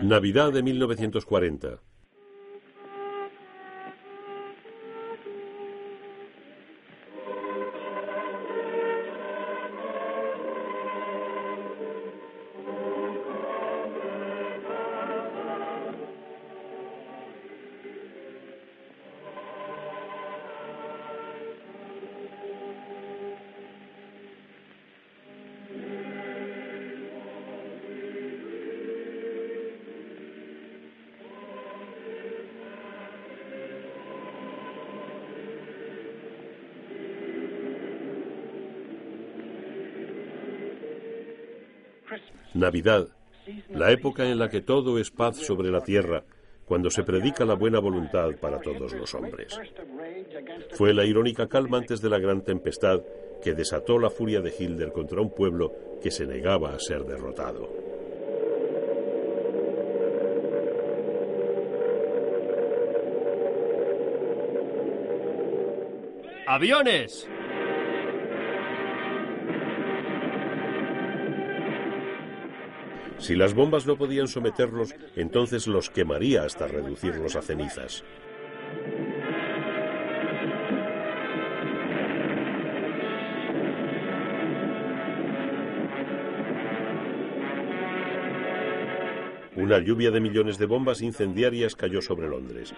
[0.03, 1.92] Navidad de 1940.
[43.69, 46.23] La época en la que todo es paz sobre la tierra,
[46.65, 49.59] cuando se predica la buena voluntad para todos los hombres.
[50.71, 53.01] Fue la irónica calma antes de la gran tempestad
[53.41, 57.69] que desató la furia de Hitler contra un pueblo que se negaba a ser derrotado.
[66.47, 67.27] ¡Aviones!
[73.19, 78.03] Si las bombas no podían someterlos, entonces los quemaría hasta reducirlos a cenizas.
[89.55, 92.73] Una lluvia de millones de bombas incendiarias cayó sobre Londres.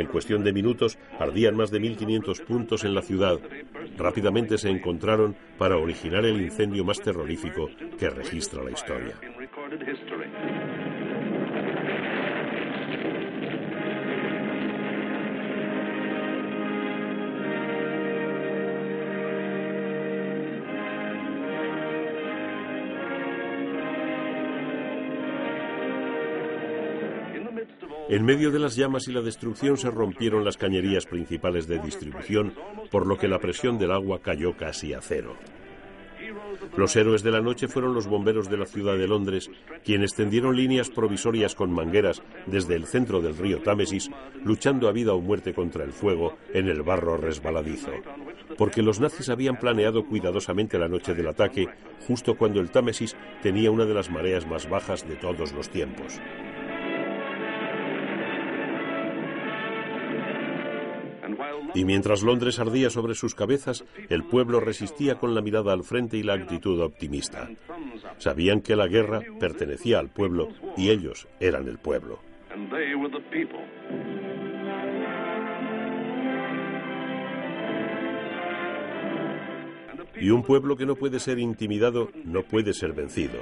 [0.00, 3.38] En cuestión de minutos ardían más de 1.500 puntos en la ciudad.
[3.98, 9.20] Rápidamente se encontraron para originar el incendio más terrorífico que registra la historia.
[28.10, 32.54] En medio de las llamas y la destrucción se rompieron las cañerías principales de distribución,
[32.90, 35.36] por lo que la presión del agua cayó casi a cero.
[36.76, 39.48] Los héroes de la noche fueron los bomberos de la ciudad de Londres,
[39.84, 44.10] quienes tendieron líneas provisorias con mangueras desde el centro del río Támesis,
[44.44, 47.92] luchando a vida o muerte contra el fuego en el barro resbaladizo.
[48.58, 51.68] Porque los nazis habían planeado cuidadosamente la noche del ataque,
[52.08, 56.20] justo cuando el Támesis tenía una de las mareas más bajas de todos los tiempos.
[61.74, 66.16] Y mientras Londres ardía sobre sus cabezas, el pueblo resistía con la mirada al frente
[66.16, 67.48] y la actitud optimista.
[68.18, 72.18] Sabían que la guerra pertenecía al pueblo y ellos eran el pueblo.
[80.20, 83.38] Y un pueblo que no puede ser intimidado no puede ser vencido.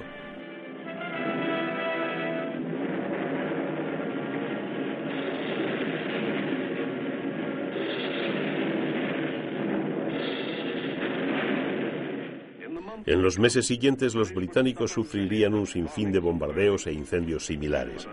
[13.06, 18.08] En los meses siguientes los británicos sufrirían un sinfín de bombardeos e incendios similares.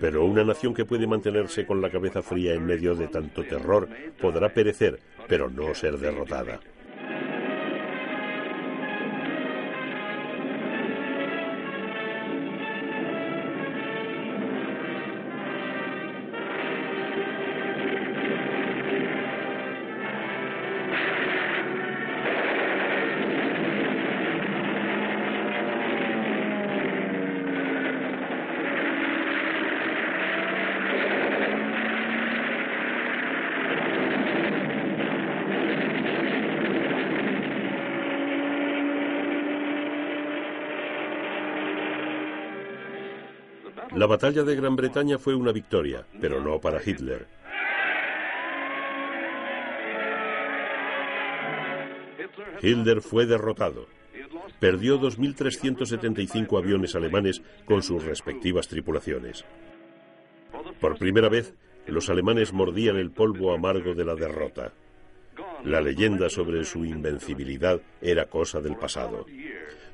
[0.00, 3.88] Pero una nación que puede mantenerse con la cabeza fría en medio de tanto terror
[4.20, 6.60] podrá perecer, pero no ser derrotada.
[44.06, 47.26] La batalla de Gran Bretaña fue una victoria, pero no para Hitler.
[52.62, 53.88] Hitler fue derrotado.
[54.60, 59.44] Perdió 2.375 aviones alemanes con sus respectivas tripulaciones.
[60.80, 61.56] Por primera vez,
[61.88, 64.72] los alemanes mordían el polvo amargo de la derrota.
[65.64, 69.26] La leyenda sobre su invencibilidad era cosa del pasado.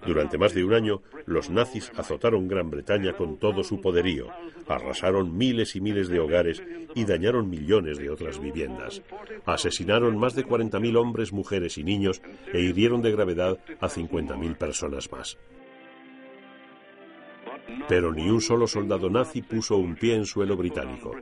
[0.06, 4.28] Durante más de un año, los nazis azotaron Gran Bretaña con todo su poderío,
[4.66, 6.62] arrasaron miles y miles de hogares
[6.94, 9.02] y dañaron millones de otras viviendas.
[9.44, 12.20] Asesinaron más de 40.000 hombres, mujeres y niños
[12.52, 15.38] e hirieron de gravedad a 50.000 personas más.
[17.88, 21.12] Pero ni un solo soldado nazi puso un pie en suelo británico.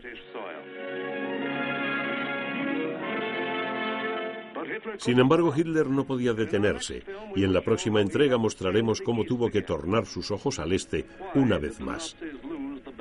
[4.98, 7.02] Sin embargo, Hitler no podía detenerse,
[7.34, 11.58] y en la próxima entrega mostraremos cómo tuvo que tornar sus ojos al este una
[11.58, 12.16] vez más.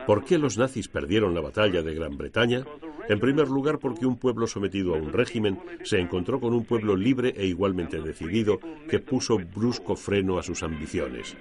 [0.06, 2.66] ¿Por qué los nazis perdieron la batalla de Gran Bretaña?
[3.10, 6.96] En primer lugar, porque un pueblo sometido a un régimen se encontró con un pueblo
[6.96, 11.36] libre e igualmente decidido que puso brusco freno a sus ambiciones.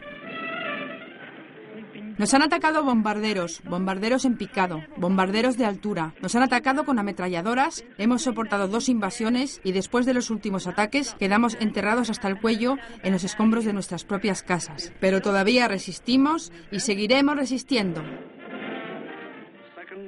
[2.19, 6.15] Nos han atacado bombarderos, bombarderos en picado, bombarderos de altura.
[6.21, 11.15] Nos han atacado con ametralladoras, hemos soportado dos invasiones y después de los últimos ataques
[11.15, 14.93] quedamos enterrados hasta el cuello en los escombros de nuestras propias casas.
[14.99, 18.03] Pero todavía resistimos y seguiremos resistiendo.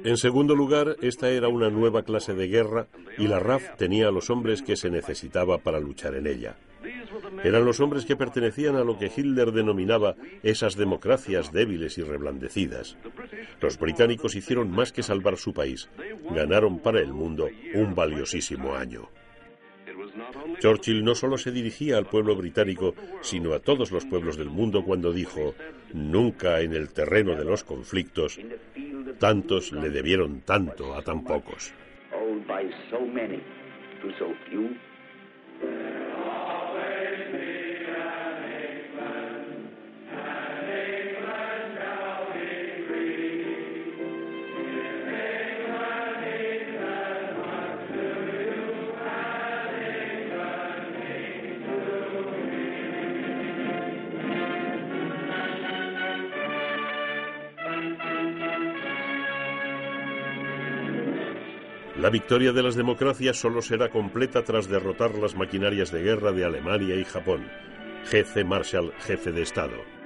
[0.03, 2.87] En segundo lugar, esta era una nueva clase de guerra
[3.17, 6.57] y la RAF tenía a los hombres que se necesitaba para luchar en ella.
[7.43, 12.97] Eran los hombres que pertenecían a lo que Hitler denominaba esas democracias débiles y reblandecidas.
[13.59, 15.89] Los británicos hicieron más que salvar su país,
[16.29, 19.09] ganaron para el mundo un valiosísimo año.
[20.59, 24.83] Churchill no solo se dirigía al pueblo británico, sino a todos los pueblos del mundo
[24.83, 25.55] cuando dijo,
[25.93, 28.39] nunca en el terreno de los conflictos,
[29.19, 31.73] tantos le debieron tanto a tan pocos.
[62.01, 66.43] La victoria de las democracias solo será completa tras derrotar las maquinarias de guerra de
[66.43, 67.47] Alemania y Japón.
[68.05, 70.00] Jefe Marshall, jefe de Estado.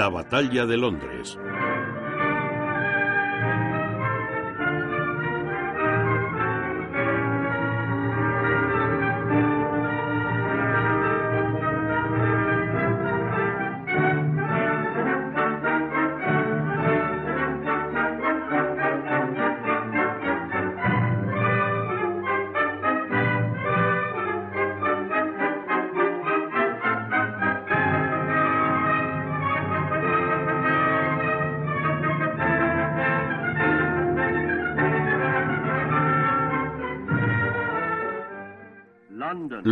[0.00, 1.36] La batalla de Londres.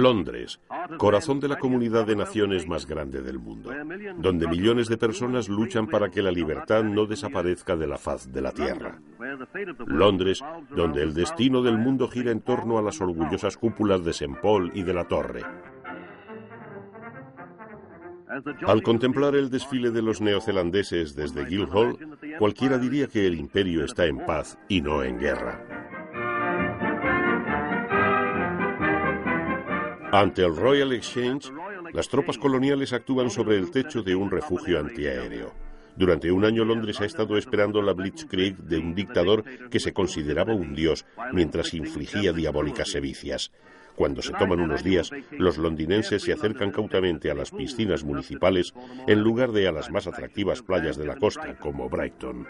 [0.03, 0.61] Londres,
[0.97, 3.71] corazón de la comunidad de naciones más grande del mundo,
[4.17, 8.41] donde millones de personas luchan para que la libertad no desaparezca de la faz de
[8.41, 9.01] la tierra.
[9.87, 14.37] Londres, donde el destino del mundo gira en torno a las orgullosas cúpulas de St.
[14.41, 15.43] Paul y de la Torre.
[18.67, 21.99] Al contemplar el desfile de los neozelandeses desde Guildhall,
[22.39, 25.65] cualquiera diría que el imperio está en paz y no en guerra.
[30.13, 31.53] Ante el Royal Exchange,
[31.93, 35.53] las tropas coloniales actúan sobre el techo de un refugio antiaéreo.
[35.97, 40.55] Durante un año Londres ha estado esperando la Blitzkrieg de un dictador que se consideraba
[40.55, 43.51] un dios mientras infligía diabólicas sevicias.
[43.97, 48.73] Cuando se toman unos días, los londinenses se acercan cautamente a las piscinas municipales
[49.09, 52.47] en lugar de a las más atractivas playas de la costa, como Brighton.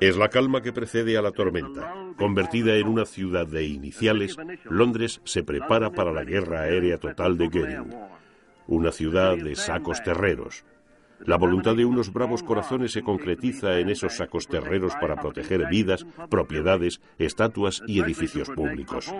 [0.00, 1.92] Es la calma que precede a la tormenta.
[2.16, 7.48] Convertida en una ciudad de iniciales, Londres se prepara para la guerra aérea total de
[7.48, 7.94] Goering.
[8.68, 10.64] Una ciudad de sacos terreros,
[11.24, 16.06] la voluntad de unos bravos corazones se concretiza en esos sacos terreros para proteger vidas,
[16.30, 19.12] propiedades, estatuas y edificios públicos.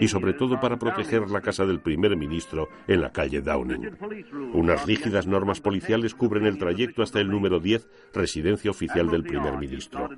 [0.00, 3.96] Y sobre todo para proteger la casa del primer ministro en la calle Downing.
[4.52, 9.56] Unas rígidas normas policiales cubren el trayecto hasta el número 10, residencia oficial del primer
[9.58, 10.08] ministro.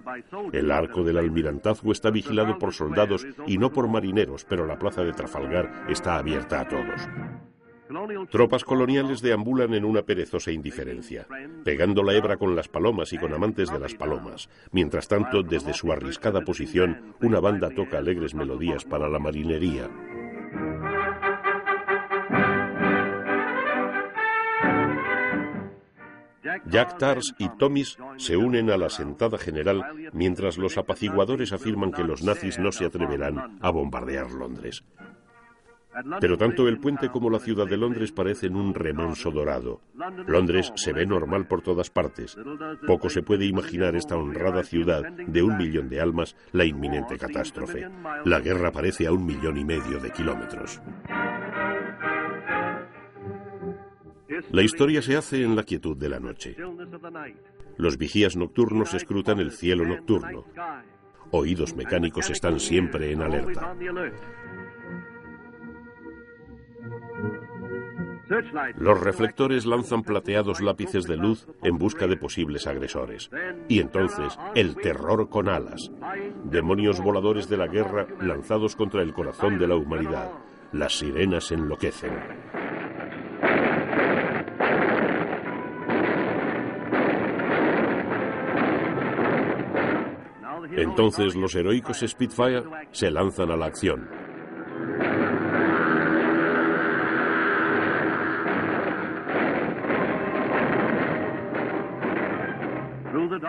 [0.53, 5.03] El arco del almirantazgo está vigilado por soldados y no por marineros, pero la plaza
[5.03, 7.09] de Trafalgar está abierta a todos.
[8.30, 11.26] Tropas coloniales deambulan en una perezosa indiferencia,
[11.64, 14.49] pegando la hebra con las palomas y con amantes de las palomas.
[14.72, 19.89] Mientras tanto, desde su arriscada posición, una banda toca alegres melodías para la marinería.
[26.66, 29.82] Jack Tars y Tomis se unen a la sentada general
[30.12, 34.84] mientras los apaciguadores afirman que los nazis no se atreverán a bombardear Londres.
[36.20, 39.80] Pero tanto el puente como la ciudad de Londres parecen un remanso dorado.
[40.26, 42.36] Londres se ve normal por todas partes.
[42.86, 47.89] Poco se puede imaginar esta honrada ciudad de un millón de almas la inminente catástrofe.
[48.24, 50.80] La guerra parece a un millón y medio de kilómetros.
[54.51, 56.57] La historia se hace en la quietud de la noche.
[57.76, 60.45] Los vigías nocturnos escrutan el cielo nocturno.
[61.30, 63.76] Oídos mecánicos están siempre en alerta.
[68.76, 73.31] Los reflectores lanzan plateados lápices de luz en busca de posibles agresores.
[73.68, 75.91] Y entonces, el terror con alas.
[76.45, 80.31] Demonios voladores de la guerra lanzados contra el corazón de la humanidad.
[80.72, 82.12] Las sirenas enloquecen.
[90.76, 92.62] Entonces los heroicos Spitfire
[92.93, 94.28] se lanzan a la acción.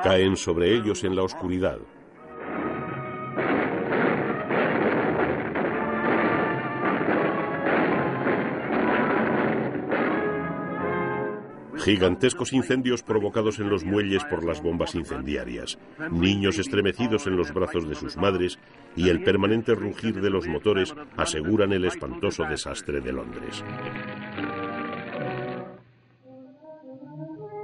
[0.10, 1.78] Caen sobre ellos en la oscuridad.
[11.78, 15.78] Gigantescos incendios provocados en los muelles por las bombas incendiarias,
[16.10, 18.57] niños estremecidos en los brazos de sus madres
[18.95, 23.64] y el permanente rugir de los motores aseguran el espantoso desastre de Londres.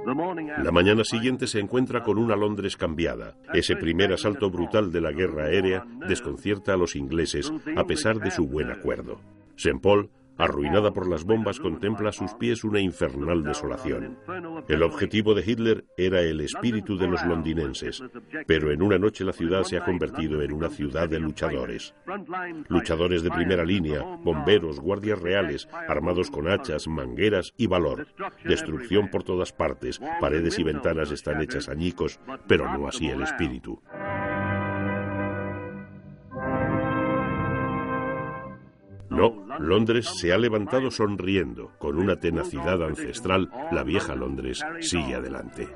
[0.06, 3.36] La mañana siguiente se encuentra con una Londres cambiada.
[3.52, 8.30] Ese primer asalto brutal de la guerra aérea desconcierta a los ingleses a pesar de
[8.30, 9.20] su buen acuerdo.
[9.56, 9.80] St.
[9.80, 14.18] Paul Arruinada por las bombas, contempla a sus pies una infernal desolación.
[14.68, 18.02] El objetivo de Hitler era el espíritu de los londinenses,
[18.46, 21.94] pero en una noche la ciudad se ha convertido en una ciudad de luchadores.
[22.68, 28.06] Luchadores de primera línea, bomberos, guardias reales, armados con hachas, mangueras y valor.
[28.44, 33.80] Destrucción por todas partes, paredes y ventanas están hechas añicos, pero no así el espíritu.
[39.16, 41.72] No, Londres se ha levantado sonriendo.
[41.78, 45.68] Con una tenacidad ancestral, la vieja Londres sigue adelante.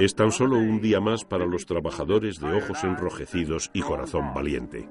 [0.00, 4.88] Es tan solo un día más para los trabajadores de ojos enrojecidos y corazón valiente.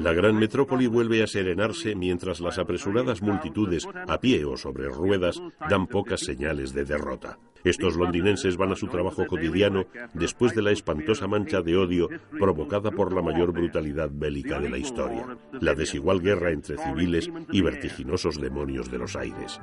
[0.00, 5.42] La gran metrópoli vuelve a serenarse mientras las apresuradas multitudes, a pie o sobre ruedas,
[5.68, 7.38] dan pocas señales de derrota.
[7.64, 9.84] Estos londinenses van a su trabajo cotidiano
[10.14, 14.78] después de la espantosa mancha de odio provocada por la mayor brutalidad bélica de la
[14.78, 19.60] historia, la desigual guerra entre civiles y vertiginosos demonios de los aires.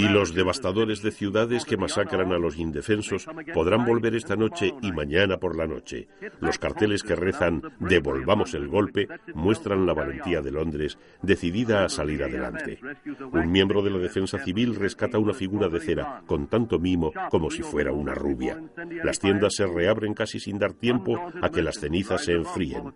[0.00, 4.92] Y los devastadores de ciudades que masacran a los indefensos podrán volver esta noche y
[4.92, 6.08] mañana por la noche.
[6.40, 12.22] Los carteles que rezan Devolvamos el golpe muestran la valentía de Londres, decidida a salir
[12.22, 12.78] adelante.
[13.32, 17.50] Un miembro de la defensa civil rescata una figura de cera con tanto mimo como
[17.50, 18.58] si fuera una rubia.
[19.04, 22.94] Las tiendas se reabren casi sin dar tiempo a que las cenizas se enfríen.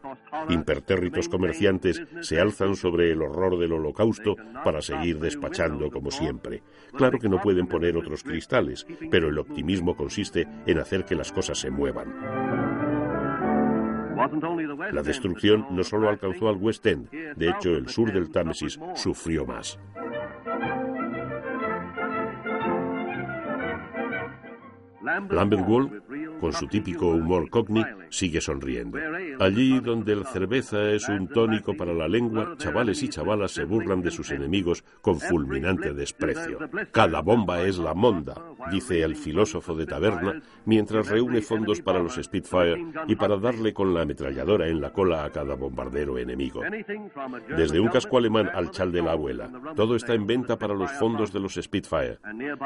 [0.48, 6.62] Impertérritos comerciantes se alzan sobre el horror del holocausto para seguir despachando como siempre.
[6.96, 11.32] Claro que no pueden poner otros cristales, pero el optimismo consiste en hacer que las
[11.32, 12.14] cosas se muevan.
[14.92, 19.44] La destrucción no solo alcanzó al West End, de hecho el sur del Támesis sufrió
[19.44, 19.78] más.
[25.04, 26.02] Lambert Wall,
[26.40, 28.98] con su típico humor cockney, sigue sonriendo.
[29.40, 34.02] Allí donde la cerveza es un tónico para la lengua, chavales y chavalas se burlan
[34.02, 36.58] de sus enemigos con fulminante desprecio.
[36.90, 38.34] Cada bomba es la monda,
[38.70, 43.92] dice el filósofo de taberna, mientras reúne fondos para los Spitfire y para darle con
[43.92, 46.62] la ametralladora en la cola a cada bombardero enemigo.
[47.56, 50.90] Desde un casco alemán al chal de la abuela, todo está en venta para los
[50.92, 52.18] fondos de los Spitfire.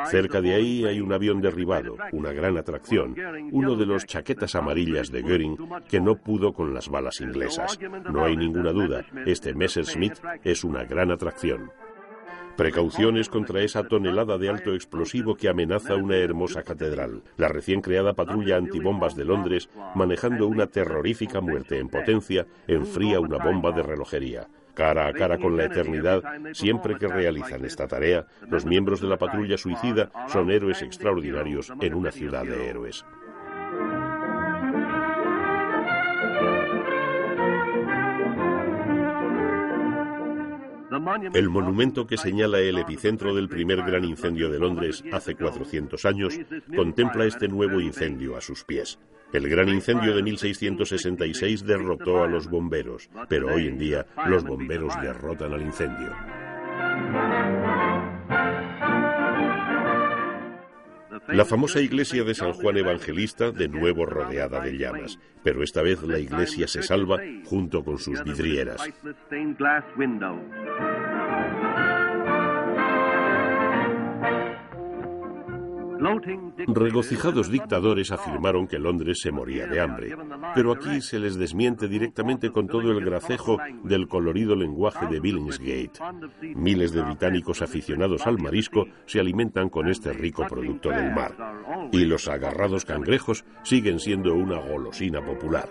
[0.07, 3.15] Cerca de ahí hay un avión derribado, una gran atracción,
[3.53, 5.59] una uno de los chaquetas amarillas de Göring
[5.89, 7.79] que no pudo con las balas inglesas.
[8.11, 10.15] No hay ninguna duda, este Messerschmitt
[10.45, 11.71] es una gran atracción.
[12.57, 17.23] Precauciones contra esa tonelada de alto explosivo que amenaza una hermosa catedral.
[17.37, 23.39] La recién creada patrulla antibombas de Londres, manejando una terrorífica muerte en potencia, enfría una
[23.39, 24.49] bomba de relojería.
[24.79, 26.23] Cara a cara con la eternidad,
[26.53, 31.95] siempre que realizan esta tarea, los miembros de la patrulla suicida son héroes extraordinarios en
[31.95, 33.05] una ciudad de héroes.
[41.35, 46.39] El monumento que señala el epicentro del primer gran incendio de Londres hace 400 años
[46.77, 49.01] contempla este nuevo incendio a sus pies.
[49.33, 54.99] El gran incendio de 1666 derrotó a los bomberos, pero hoy en día los bomberos
[55.03, 56.15] derrotan al incendio.
[61.29, 66.03] La famosa iglesia de San Juan Evangelista, de nuevo rodeada de llamas, pero esta vez
[66.03, 68.83] la iglesia se salva junto con sus vidrieras.
[76.67, 80.17] Regocijados dictadores afirmaron que Londres se moría de hambre,
[80.55, 86.01] pero aquí se les desmiente directamente con todo el gracejo del colorido lenguaje de Billingsgate.
[86.55, 91.35] Miles de británicos aficionados al marisco se alimentan con este rico producto del mar,
[91.93, 95.69] y los agarrados cangrejos siguen siendo una golosina popular.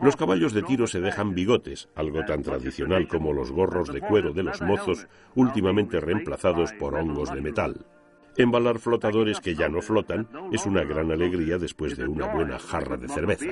[0.00, 4.32] Los caballos de tiro se dejan bigotes, algo tan tradicional como los gorros de cuero
[4.32, 7.86] de los mozos, últimamente reemplazados por hongos de metal.
[8.36, 12.96] Embalar flotadores que ya no flotan es una gran alegría después de una buena jarra
[12.96, 13.46] de cerveza.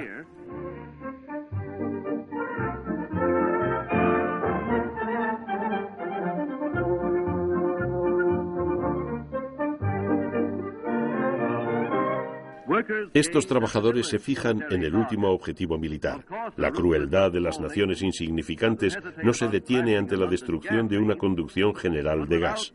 [13.15, 16.25] Estos trabajadores se fijan en el último objetivo militar.
[16.57, 21.75] La crueldad de las naciones insignificantes no se detiene ante la destrucción de una conducción
[21.75, 22.75] general de gas.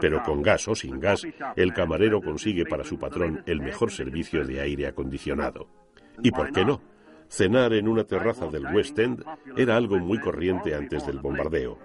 [0.00, 4.44] Pero con gas o sin gas, el camarero consigue para su patrón el mejor servicio
[4.44, 5.68] de aire acondicionado.
[6.22, 6.80] ¿Y por qué no?
[7.28, 9.22] Cenar en una terraza del West End
[9.56, 11.78] era algo muy corriente antes del bombardeo.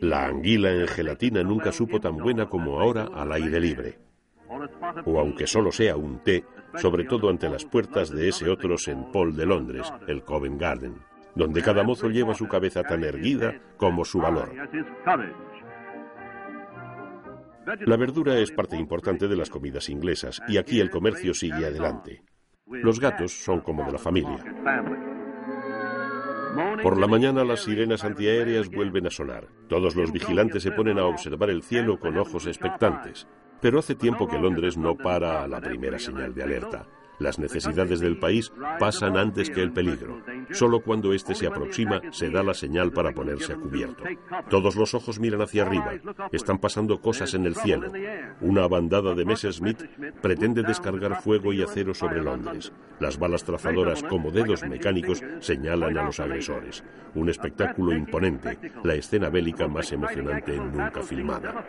[0.00, 3.98] La anguila en gelatina nunca supo tan buena como ahora al aire libre.
[5.06, 6.44] O aunque solo sea un té,
[6.76, 9.08] sobre todo ante las puertas de ese otro St.
[9.12, 10.94] Paul de Londres, el Covent Garden,
[11.34, 14.50] donde cada mozo lleva su cabeza tan erguida como su valor.
[17.86, 22.22] La verdura es parte importante de las comidas inglesas y aquí el comercio sigue adelante.
[22.66, 24.44] Los gatos son como de la familia.
[26.82, 29.46] Por la mañana las sirenas antiaéreas vuelven a sonar.
[29.68, 33.26] Todos los vigilantes se ponen a observar el cielo con ojos expectantes.
[33.60, 36.86] Pero hace tiempo que Londres no para a la primera señal de alerta.
[37.22, 40.20] Las necesidades del país pasan antes que el peligro.
[40.50, 44.02] Solo cuando éste se aproxima se da la señal para ponerse a cubierto.
[44.50, 45.92] Todos los ojos miran hacia arriba.
[46.32, 47.92] Están pasando cosas en el cielo.
[48.40, 49.84] Una bandada de Messerschmitt
[50.20, 52.72] pretende descargar fuego y acero sobre Londres.
[52.98, 56.82] Las balas trazadoras como dedos mecánicos señalan a los agresores.
[57.14, 61.64] Un espectáculo imponente, la escena bélica más emocionante nunca filmada.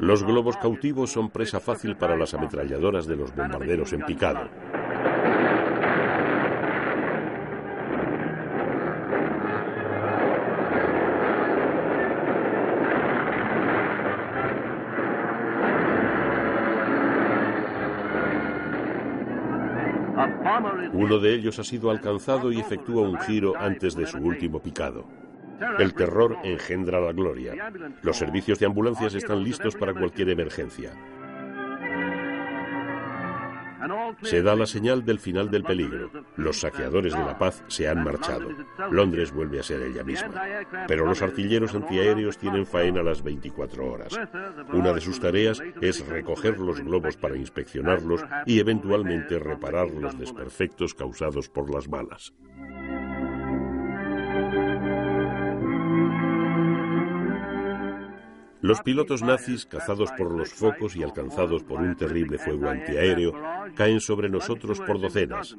[0.00, 4.48] Los globos cautivos son presa fácil para las ametralladoras de los bombarderos en picado.
[20.92, 25.23] Uno de ellos ha sido alcanzado y efectúa un giro antes de su último picado.
[25.78, 27.72] El terror engendra la gloria.
[28.02, 30.92] Los servicios de ambulancias están listos para cualquier emergencia.
[34.22, 36.10] Se da la señal del final del peligro.
[36.36, 38.48] Los saqueadores de la paz se han marchado.
[38.90, 40.42] Londres vuelve a ser ella misma.
[40.86, 44.18] Pero los artilleros antiaéreos tienen faena las 24 horas.
[44.72, 50.94] Una de sus tareas es recoger los globos para inspeccionarlos y eventualmente reparar los desperfectos
[50.94, 52.32] causados por las balas.
[58.64, 63.34] Los pilotos nazis, cazados por los focos y alcanzados por un terrible fuego antiaéreo,
[63.74, 65.58] caen sobre nosotros por docenas.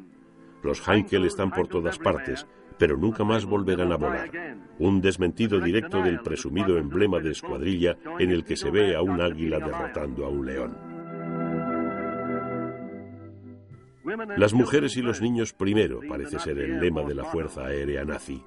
[0.63, 2.47] Los Heinkel están por todas partes,
[2.79, 4.31] pero nunca más volverán a volar.
[4.79, 9.21] Un desmentido directo del presumido emblema de escuadrilla en el que se ve a un
[9.21, 10.94] águila derrotando a un león.
[14.37, 18.43] Las mujeres y los niños primero parece ser el lema de la Fuerza Aérea Nazi.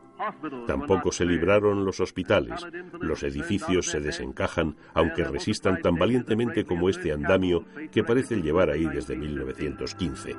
[0.67, 2.67] Tampoco se libraron los hospitales.
[3.01, 8.85] Los edificios se desencajan, aunque resistan tan valientemente como este andamio que parece llevar ahí
[8.85, 10.37] desde 1915.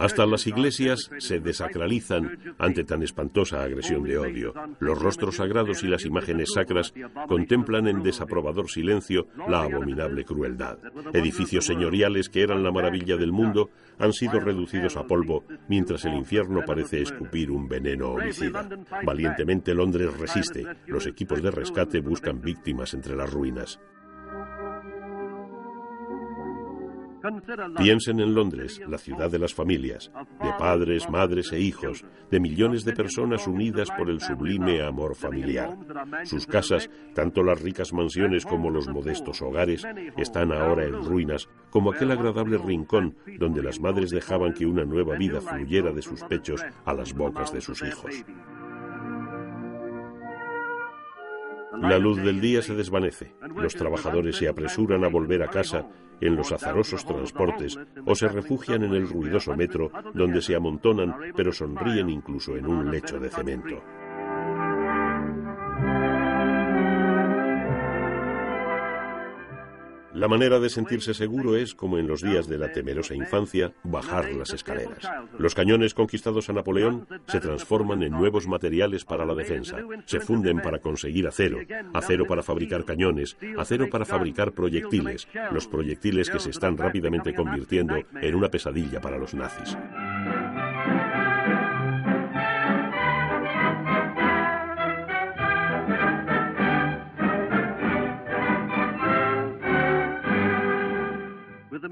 [0.00, 4.54] Hasta las iglesias se desacralizan ante tan espantosa agresión de odio.
[4.78, 6.94] Los rostros sagrados y las imágenes sacras
[7.28, 10.78] contemplan en desaprobador silencio la abominable crueldad.
[11.12, 16.14] Edificios señoriales que eran la maravilla del mundo han sido reducidos a polvo, mientras el
[16.14, 18.66] infierno parece escupir un veneno homicida.
[19.04, 20.64] Valientemente Londres resiste.
[20.86, 23.78] Los equipos de rescate buscan víctimas entre las ruinas.
[27.76, 30.10] Piensen en Londres, la ciudad de las familias,
[30.42, 35.76] de padres, madres e hijos, de millones de personas unidas por el sublime amor familiar.
[36.24, 41.92] Sus casas, tanto las ricas mansiones como los modestos hogares, están ahora en ruinas, como
[41.92, 46.64] aquel agradable rincón donde las madres dejaban que una nueva vida fluyera de sus pechos
[46.84, 48.24] a las bocas de sus hijos.
[51.78, 53.34] La luz del día se desvanece.
[53.54, 55.86] Los trabajadores se apresuran a volver a casa
[56.20, 61.52] en los azarosos transportes o se refugian en el ruidoso metro donde se amontonan pero
[61.52, 63.82] sonríen incluso en un lecho de cemento.
[70.20, 74.30] La manera de sentirse seguro es, como en los días de la temerosa infancia, bajar
[74.34, 75.10] las escaleras.
[75.38, 79.78] Los cañones conquistados a Napoleón se transforman en nuevos materiales para la defensa.
[80.04, 81.60] Se funden para conseguir acero,
[81.94, 87.94] acero para fabricar cañones, acero para fabricar proyectiles, los proyectiles que se están rápidamente convirtiendo
[88.20, 89.74] en una pesadilla para los nazis.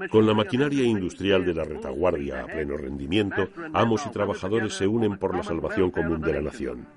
[0.09, 5.17] Con la maquinaria industrial de la retaguardia a pleno rendimiento, amos y trabajadores se unen
[5.17, 6.87] por la salvación común de la nación.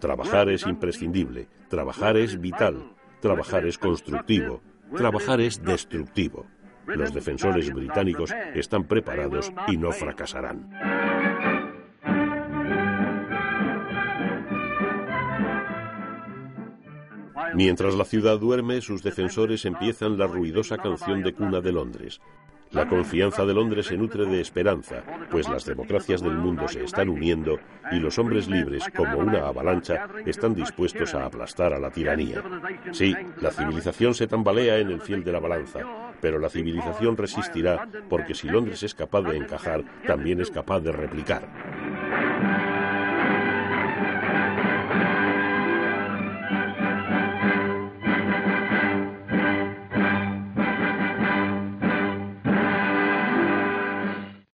[0.00, 4.60] Trabajar es imprescindible, trabajar es vital, trabajar es constructivo,
[4.96, 6.46] trabajar es destructivo.
[6.86, 11.31] Los defensores británicos están preparados y no fracasarán.
[17.54, 22.20] Mientras la ciudad duerme, sus defensores empiezan la ruidosa canción de cuna de Londres.
[22.72, 27.10] La confianza de Londres se nutre de esperanza, pues las democracias del mundo se están
[27.10, 27.58] uniendo
[27.90, 32.42] y los hombres libres, como una avalancha, están dispuestos a aplastar a la tiranía.
[32.92, 35.80] Sí, la civilización se tambalea en el fiel de la balanza,
[36.22, 40.92] pero la civilización resistirá porque si Londres es capaz de encajar, también es capaz de
[40.92, 41.46] replicar.